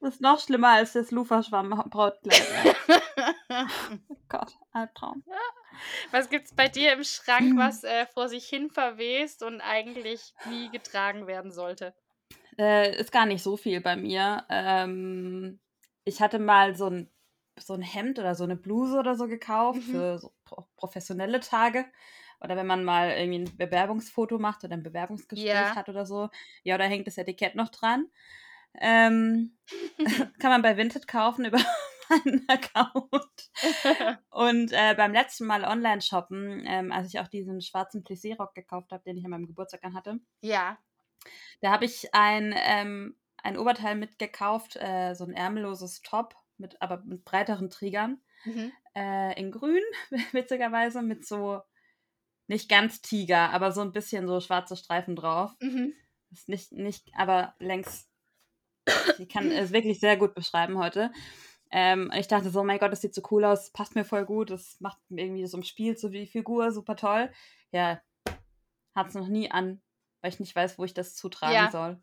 [0.00, 2.76] Das ist noch schlimmer als das Luferschwamm-Brautkleid.
[3.50, 5.24] Oh Gott, Albtraum.
[6.10, 7.58] Was gibt's bei dir im Schrank, Mhm.
[7.58, 11.94] was äh, vor sich hin verwest und eigentlich nie getragen werden sollte?
[12.58, 14.44] Äh, ist gar nicht so viel bei mir.
[14.48, 15.60] Ähm,
[16.04, 17.10] ich hatte mal so ein,
[17.58, 19.90] so ein Hemd oder so eine Bluse oder so gekauft Mhm.
[19.90, 21.84] für so pro professionelle Tage.
[22.40, 25.74] Oder wenn man mal irgendwie ein Bewerbungsfoto macht oder ein Bewerbungsgespräch Ja.
[25.74, 26.28] hat oder so.
[26.62, 28.06] Ja, da hängt das Etikett noch dran.
[28.80, 29.56] Ähm,
[30.38, 31.58] kann man bei Vinted kaufen über
[32.08, 33.50] meinen Account.
[34.30, 38.92] Und äh, beim letzten Mal online shoppen, ähm, als ich auch diesen schwarzen Plissé-Rock gekauft
[38.92, 40.78] habe, den ich an meinem Geburtstag anhatte, ja.
[41.60, 47.02] da habe ich ein, ähm, ein Oberteil mitgekauft, äh, so ein ärmelloses Top, mit, aber
[47.04, 48.72] mit breiteren Trägern, Mhm.
[48.94, 49.82] äh, in grün,
[50.32, 51.60] witzigerweise, mit so,
[52.46, 55.52] nicht ganz Tiger, aber so ein bisschen so schwarze Streifen drauf.
[55.60, 55.92] Mhm.
[56.30, 58.08] Ist nicht, nicht, aber längs,
[59.18, 61.12] ich kann es wirklich sehr gut beschreiben heute.
[61.70, 64.24] Ähm, ich dachte so, oh mein Gott, das sieht so cool aus, passt mir voll
[64.24, 67.30] gut, das macht irgendwie so im Spiel so wie die Figur, super toll.
[67.72, 68.00] Ja,
[68.94, 69.80] hat es noch nie an,
[70.22, 71.70] weil ich nicht weiß, wo ich das zutragen Ja.
[71.70, 72.00] soll.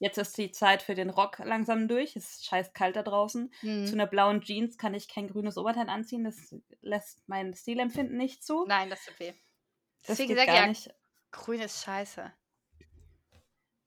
[0.00, 2.14] Jetzt ist die Zeit für den Rock langsam durch.
[2.14, 3.52] Es ist scheiß kalt da draußen.
[3.60, 3.88] Zu Mhm.
[3.94, 6.22] einer blauen Jeans kann ich kein grünes Oberteil anziehen.
[6.22, 8.64] Das lässt mein Stilempfinden nicht zu.
[8.68, 9.32] Nein, das tut weh.
[10.06, 10.94] das Deswegen geht sag ich gar ja, nicht.
[11.32, 12.32] grün ist scheiße.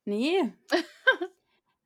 [0.04, 0.52] Nee.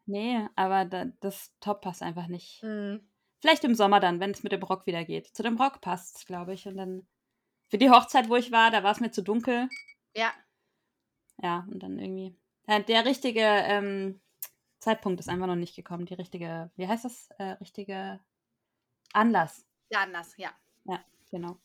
[0.08, 2.64] nee, aber da, das Top passt einfach nicht.
[2.64, 3.08] Mhm.
[3.42, 5.28] Vielleicht im Sommer dann, wenn es mit dem Rock wieder geht.
[5.36, 6.68] Zu dem Rock passt es, glaube ich.
[6.68, 7.08] Und dann
[7.68, 9.70] für die Hochzeit, wo ich war, da war es mir zu dunkel.
[10.16, 10.34] Ja,
[11.42, 12.36] Ja, und dann irgendwie.
[12.68, 14.22] Ja, der richtige ähm,
[14.80, 16.06] Zeitpunkt ist einfach noch nicht gekommen.
[16.06, 17.30] Die richtige, wie heißt das?
[17.38, 18.20] Äh, richtige
[19.14, 19.66] Anlass.
[19.90, 20.52] ja, anders, ja.
[21.32, 21.58] Genau.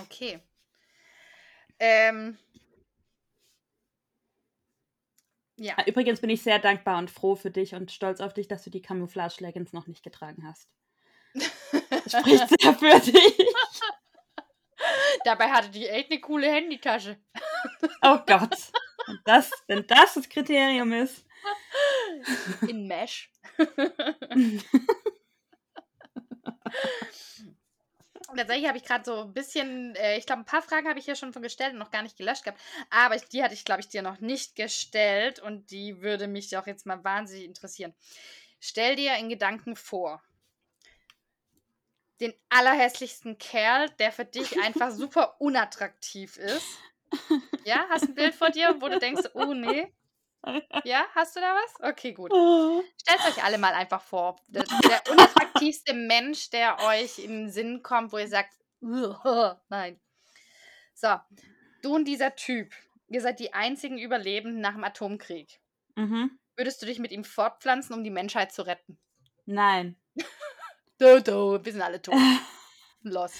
[0.00, 0.40] Okay.
[1.78, 2.38] Ähm.
[5.56, 5.74] Ja.
[5.76, 8.64] Ah, Übrigens bin ich sehr dankbar und froh für dich und stolz auf dich, dass
[8.64, 10.68] du die Camouflage Leggings noch nicht getragen hast.
[11.90, 13.54] Das spricht sehr für dich.
[15.24, 17.16] Dabei hatte die echt eine coole Handytasche.
[18.02, 18.56] Oh Gott.
[19.06, 21.24] Und das, wenn das das Kriterium ist.
[22.68, 23.30] In Mesh.
[28.36, 31.04] Tatsächlich habe ich gerade so ein bisschen, äh, ich glaube, ein paar Fragen habe ich
[31.04, 32.60] hier schon von gestellt und noch gar nicht gelöscht gehabt.
[32.90, 36.56] Aber ich, die hatte ich, glaube ich, dir noch nicht gestellt und die würde mich
[36.56, 37.94] auch jetzt mal wahnsinnig interessieren.
[38.60, 40.22] Stell dir in Gedanken vor,
[42.20, 46.66] den allerhässlichsten Kerl, der für dich einfach super unattraktiv ist.
[47.64, 49.92] Ja, hast ein Bild vor dir, wo du denkst, oh nee.
[50.84, 51.90] Ja, hast du da was?
[51.90, 52.30] Okay, gut.
[53.00, 54.36] Stellt euch alle mal einfach vor.
[54.48, 60.00] Der, der unattraktivste Mensch, der euch in den Sinn kommt, wo ihr sagt, nein.
[60.94, 61.08] So,
[61.82, 62.74] du und dieser Typ,
[63.08, 65.60] ihr seid die einzigen Überlebenden nach dem Atomkrieg.
[65.96, 66.38] Mhm.
[66.56, 68.98] Würdest du dich mit ihm fortpflanzen, um die Menschheit zu retten?
[69.46, 69.96] Nein.
[70.96, 72.14] Du, du, wir sind alle tot.
[73.02, 73.34] Lost.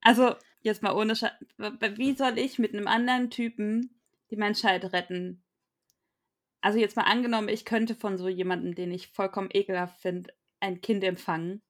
[0.00, 5.44] Also, jetzt mal ohne Sche Wie soll ich mit einem anderen Typen die Menschheit retten?
[6.60, 10.80] Also jetzt mal angenommen, ich könnte von so jemandem, den ich vollkommen ekelhaft finde, ein
[10.80, 11.62] Kind empfangen.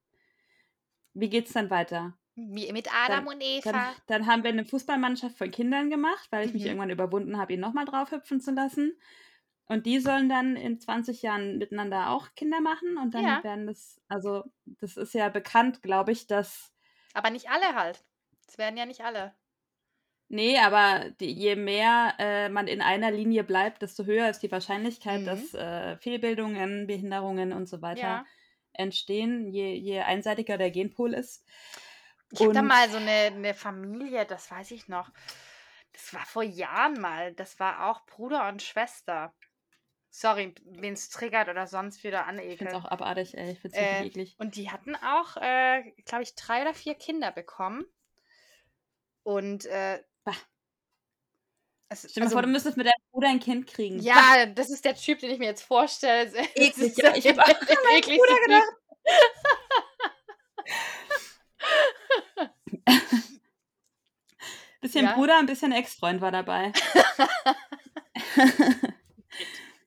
[1.12, 2.18] Wie geht's dann weiter?
[2.36, 3.94] Wie mit Adam Dann, und Eva.
[3.94, 6.66] dann, dann haben wir eine Fußballmannschaft von Kindern gemacht, weil ich mich Mhm.
[6.66, 8.98] irgendwann überwunden habe, ihn nochmal draufhüpfen zu lassen.
[9.66, 13.42] Und die sollen dann in 20 Jahren miteinander auch Kinder machen und dann Ja.
[13.42, 16.72] werden das, also das ist ja bekannt, glaube ich, dass
[17.12, 18.02] Aber nicht alle halt.
[18.46, 19.36] Es werden ja nicht alle.
[20.30, 24.52] Nee, aber die, je mehr äh, man in einer Linie bleibt, desto höher ist die
[24.52, 25.26] Wahrscheinlichkeit, Mhm.
[25.26, 28.26] dass äh, Fehlbildungen, Behinderungen und so weiter Ja.
[28.74, 31.46] entstehen, je, je einseitiger der Genpool ist.
[32.30, 35.10] Ich habe da mal so eine, eine Familie, das weiß ich noch.
[35.92, 37.32] Das war vor Jahren mal.
[37.34, 39.32] Das war auch Bruder und Schwester.
[40.10, 42.74] Sorry, wen es triggert oder sonst wieder Ich finde es anekelt.
[42.74, 43.52] auch abartig, ey.
[43.52, 44.36] Ich finde es Äh, eklig.
[44.38, 47.84] Und die hatten auch, äh, glaube ich, drei oder vier Kinder bekommen.
[49.22, 50.36] Und äh, Bah.
[51.88, 53.98] es, Stell dir also, vor, du müsstest mit deinem Bruder ein Kind kriegen.
[54.00, 56.30] ja, das ist der Typ, den ich mir jetzt vorstelle.
[56.54, 58.74] Eklig, ja, ich hab auch an meinen Bruder gedacht.
[64.80, 65.14] Bisschen Ja.
[65.14, 66.72] Bruder, ein bisschen Ex-Freund war dabei.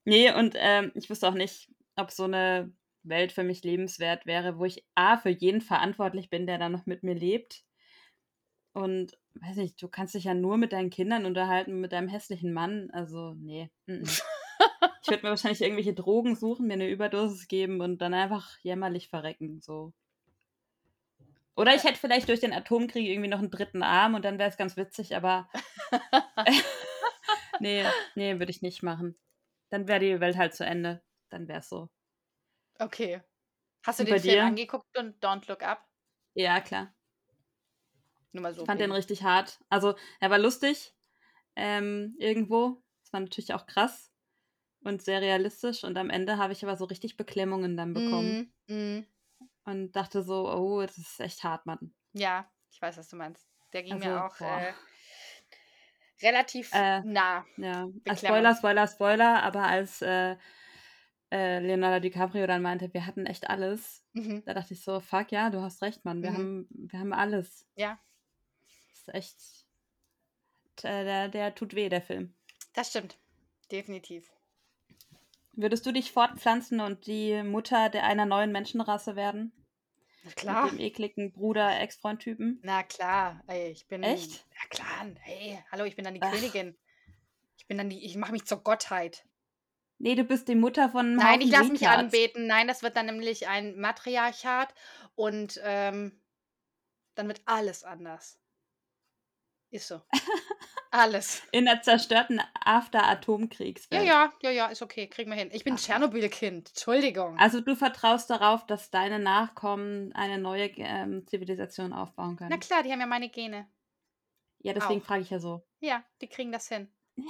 [0.05, 2.73] nee, und ähm, ich wusste auch nicht, ob so eine
[3.03, 6.85] Welt für mich lebenswert wäre, wo ich A, für jeden verantwortlich bin, der da noch
[6.85, 7.63] mit mir lebt.
[8.73, 12.53] Und weiß nicht, du kannst dich ja nur mit deinen Kindern unterhalten, mit deinem hässlichen
[12.53, 12.89] Mann.
[12.91, 13.69] Also, nee.
[13.87, 14.03] mm, mm.
[15.01, 19.09] Ich würde mir wahrscheinlich irgendwelche Drogen suchen, mir eine Überdosis geben und dann einfach jämmerlich
[19.09, 19.59] verrecken.
[19.59, 19.93] So.
[21.55, 24.49] Oder ich hätte vielleicht durch den Atomkrieg irgendwie noch einen dritten Arm und dann wäre
[24.49, 25.49] es ganz witzig, aber
[27.59, 27.83] nee,
[28.15, 29.17] nee, würde ich nicht machen.
[29.69, 31.01] Dann wäre die Welt halt zu Ende.
[31.29, 31.89] Dann wäre es so.
[32.79, 33.21] Okay.
[33.85, 34.43] Hast du Und den Film dir?
[34.45, 35.83] angeguckt und Don't Look Up?
[36.35, 36.93] Ja, klar.
[38.33, 38.61] Nur mal so.
[38.61, 39.59] Ich fand den bin- richtig hart.
[39.69, 40.93] Also, er war lustig.
[41.55, 42.81] Ähm, irgendwo.
[43.03, 44.11] Das war natürlich auch krass
[44.83, 45.83] und sehr realistisch.
[45.83, 48.53] Und am Ende habe ich aber so richtig Beklemmungen dann bekommen.
[48.67, 49.05] Mm, mm.
[49.65, 51.93] Und dachte so, oh, das ist echt hart, Mann.
[52.13, 53.47] Ja, ich weiß, was du meinst.
[53.73, 54.61] Der ging mir Also, auch boah.
[54.61, 54.73] äh,
[56.21, 57.45] relativ Äh, nah.
[57.57, 58.19] Ja, als.
[58.21, 60.35] Spoiler, Spoiler, Spoiler, aber als äh,
[61.31, 64.43] äh, Leonardo DiCaprio dann meinte, wir hatten echt alles, Mhm.
[64.45, 66.35] da dachte ich so, fuck ja, du hast recht, Mann, wir, Mhm.
[66.35, 67.67] haben, wir haben alles.
[67.75, 67.99] Ja,
[69.01, 69.37] ist echt,
[70.83, 72.33] äh, der, der tut weh, der Film.
[72.73, 73.17] das stimmt.
[73.71, 74.29] Definitiv.
[75.53, 79.53] Würdest du dich fortpflanzen und die Mutter der einer neuen Menschenrasse werden?
[80.23, 80.63] Na klar.
[80.63, 82.59] Mit dem ekligen Bruder-Ex-Freund-Typen?
[82.63, 83.43] Na klar.
[83.47, 84.03] Ey, ich bin.
[84.03, 84.45] Echt?
[84.53, 85.07] Ja klar.
[85.21, 86.31] Hey, hallo, ich bin dann die Ach.
[86.31, 86.77] Königin.
[87.57, 88.05] Ich bin dann die.
[88.05, 89.25] Ich mache mich zur Gottheit.
[89.97, 92.47] Nee, du bist die Mutter von Nein, Haufen ich lasse mich anbeten.
[92.47, 94.73] Nein, das wird dann nämlich ein Matriarchat
[95.15, 96.19] und ähm,
[97.15, 98.40] dann wird alles anders.
[99.71, 100.01] Ist so.
[100.91, 101.41] alles.
[101.51, 104.05] In der zerstörten Ja, After-Atomkriegswelt.
[104.05, 105.07] ja, ja, ja, ist okay.
[105.07, 105.49] Kriegen wir hin.
[105.53, 106.69] Ich bin Tschernobyl-Kind.
[106.69, 107.37] Entschuldigung.
[107.39, 112.59] Also du vertraust darauf, dass deine Nachkommen eine neue ähm, Zivilisation aufbauen Na können.
[112.59, 113.67] klar, die haben ja meine Gene.
[114.59, 115.65] Ja, deswegen frage ich ja so.
[115.79, 116.91] Ja, die kriegen das hin.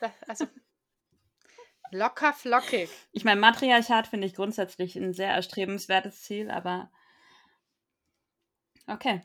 [0.00, 0.46] Da, also
[1.92, 2.90] locker flockig.
[3.12, 6.90] Ich meine, Matriarchat finde ich grundsätzlich ein sehr erstrebenswertes Ziel, aber
[8.88, 9.22] okay.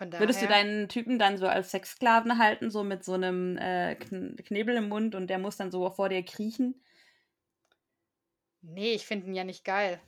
[0.00, 0.20] Daher.
[0.20, 4.36] Würdest du deinen Typen dann so als Sexsklaven halten, so mit so einem äh, Kn
[4.36, 6.80] Knebel im Mund und der muss dann so vor dir kriechen?
[8.60, 10.00] Nee, ich finde ihn ja nicht geil.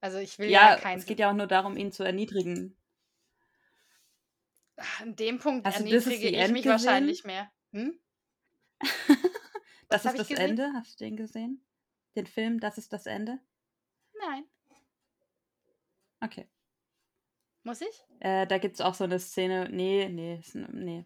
[0.00, 0.98] Also ich will ja, Ja, keinen.
[0.98, 2.76] es geht ja auch nur darum, ihn zu erniedrigen.
[5.00, 6.86] An dem Punkt Hast erniedrige ich End mich gesehen?
[6.86, 7.50] wahrscheinlich mehr.
[7.72, 7.98] Hm?
[9.88, 10.30] Das ist das?
[10.30, 10.72] Ende?
[10.74, 11.64] Hast du den gesehen?
[12.16, 13.38] Den Film, das ist das Ende?
[14.18, 14.44] Nein.
[16.20, 16.48] Okay.
[17.66, 18.04] Muss ich?
[18.20, 19.68] Äh, da gibt es auch so eine Szene.
[19.68, 20.40] Nee, nee,
[20.72, 21.04] nee.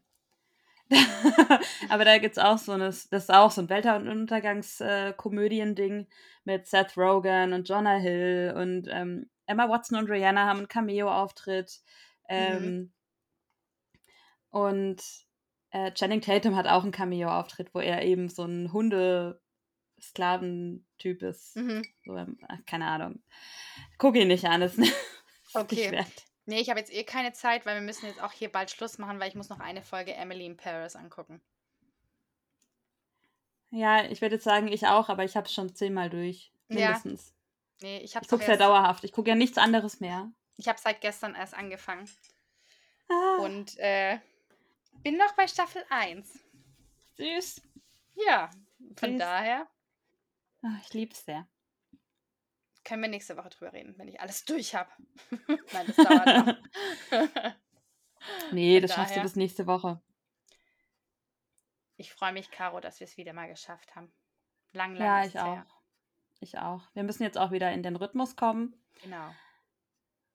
[1.89, 2.85] Aber da gibt es auch so eine.
[2.85, 6.07] Das ist auch so ein Weltuntergangskomödien-Ding
[6.45, 11.81] mit Seth Rogen und Jonah Hill und ähm, Emma Watson und Rihanna haben einen Cameo-Auftritt.
[12.29, 12.37] Mhm.
[12.37, 12.93] Ähm,
[14.51, 15.03] Und
[15.71, 21.57] äh, Channing Tatum hat auch einen Cameo-Auftritt, wo er eben so ein Hunde-Sklaven-Typ ist.
[21.57, 21.87] Mhm.
[22.05, 23.23] So, ähm, ach, keine Ahnung.
[23.97, 24.93] Guck ihn nicht an, das ist
[25.55, 26.05] Okay.
[26.51, 28.99] Nee, ich habe jetzt eh keine Zeit, weil wir müssen jetzt auch hier bald Schluss
[28.99, 31.41] machen, weil ich muss noch eine Folge Emily in Paris angucken.
[33.71, 36.51] Ja, ich würde jetzt sagen, ich auch, aber ich habe es schon zehnmal durch.
[36.67, 36.89] Ja.
[36.89, 37.33] Mindestens.
[37.83, 39.05] Nee, ich habe Ich gucke ja dauerhaft.
[39.05, 40.29] Ich gucke ja nichts anderes mehr.
[40.57, 42.11] Ich habe seit gestern erst angefangen.
[43.09, 44.19] Ah, Und äh,
[45.05, 46.37] bin noch bei Staffel 1.
[47.17, 47.63] süß.
[48.27, 48.51] Ja,
[48.97, 49.19] von Süß.
[49.21, 49.69] daher
[50.63, 51.47] Ah, ich liebe es sehr.
[52.91, 54.91] Können wir nächste Woche drüber reden, wenn ich alles durch habe.
[55.73, 56.57] Nein, das dauert noch.
[58.53, 60.01] Nee, Von das schaffst du daher- bis nächste Woche.
[61.97, 64.13] Ich freue mich, Caro, dass wir es wieder mal geschafft haben.
[64.73, 65.55] Lang, lang Ja, ich auch.
[65.55, 65.67] her.
[66.41, 66.83] Ich auch.
[66.93, 68.75] Wir müssen jetzt auch wieder in den Rhythmus kommen.
[69.03, 69.31] Genau.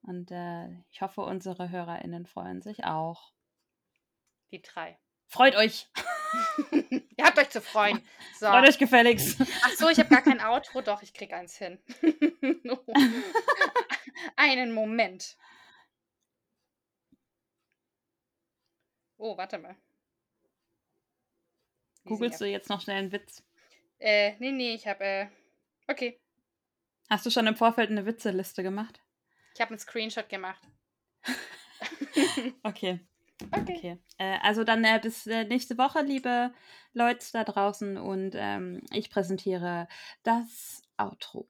[0.02, 3.34] Und äh, ich hoffe, unsere HörerInnen freuen sich auch.
[4.52, 4.98] Die drei.
[5.28, 5.88] Freut euch!
[7.18, 8.02] Ihr habt euch zu freuen.
[8.40, 8.48] So.
[8.48, 9.40] Freut euch gefälligst!
[9.64, 10.82] Ach so, ich habe gar kein Outro.
[10.82, 11.80] Doch, ich krieg eins hin.
[14.36, 15.38] Einen Moment.
[19.18, 19.76] Oh, warte mal.
[22.04, 23.44] Wie Googlest du jetzt noch schnell einen Witz?
[23.98, 25.28] Äh, nee, nee, ich habe, äh,
[25.88, 26.20] okay.
[27.10, 29.02] Hast du schon im Vorfeld eine Witzeliste gemacht?
[29.56, 30.62] Ich habe einen Screenshot gemacht.
[32.64, 33.00] Okay,
[33.52, 33.76] Okay.
[33.78, 33.98] okay.
[34.18, 36.54] Äh, also dann äh, bis äh, nächste Woche, liebe
[36.94, 37.98] Leute da draußen.
[37.98, 39.88] Und ähm, ich präsentiere
[40.24, 41.50] das Outro.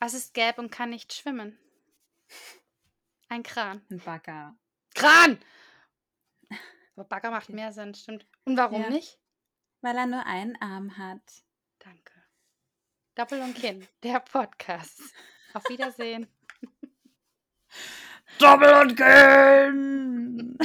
[0.00, 1.58] Was ist gelb und kann nicht schwimmen?
[3.28, 3.82] Ein Kran.
[3.90, 4.56] Ein Bagger.
[4.94, 5.38] Kran!
[6.96, 7.54] Aber Bagger macht Okay.
[7.54, 8.26] mehr Sinn, stimmt.
[8.44, 8.90] Und warum Ja.
[8.90, 9.18] nicht?
[9.80, 11.22] Weil er nur einen Arm hat.
[11.78, 12.12] Danke.
[13.14, 15.00] Doppel und Kinn, der Podcast.
[15.54, 16.26] Auf Wiedersehen.
[18.38, 20.58] Doppel und Kinn!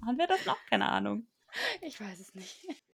[0.00, 0.58] Machen wir das noch?
[0.70, 1.26] Keine Ahnung.
[1.80, 2.66] Ich weiß es nicht.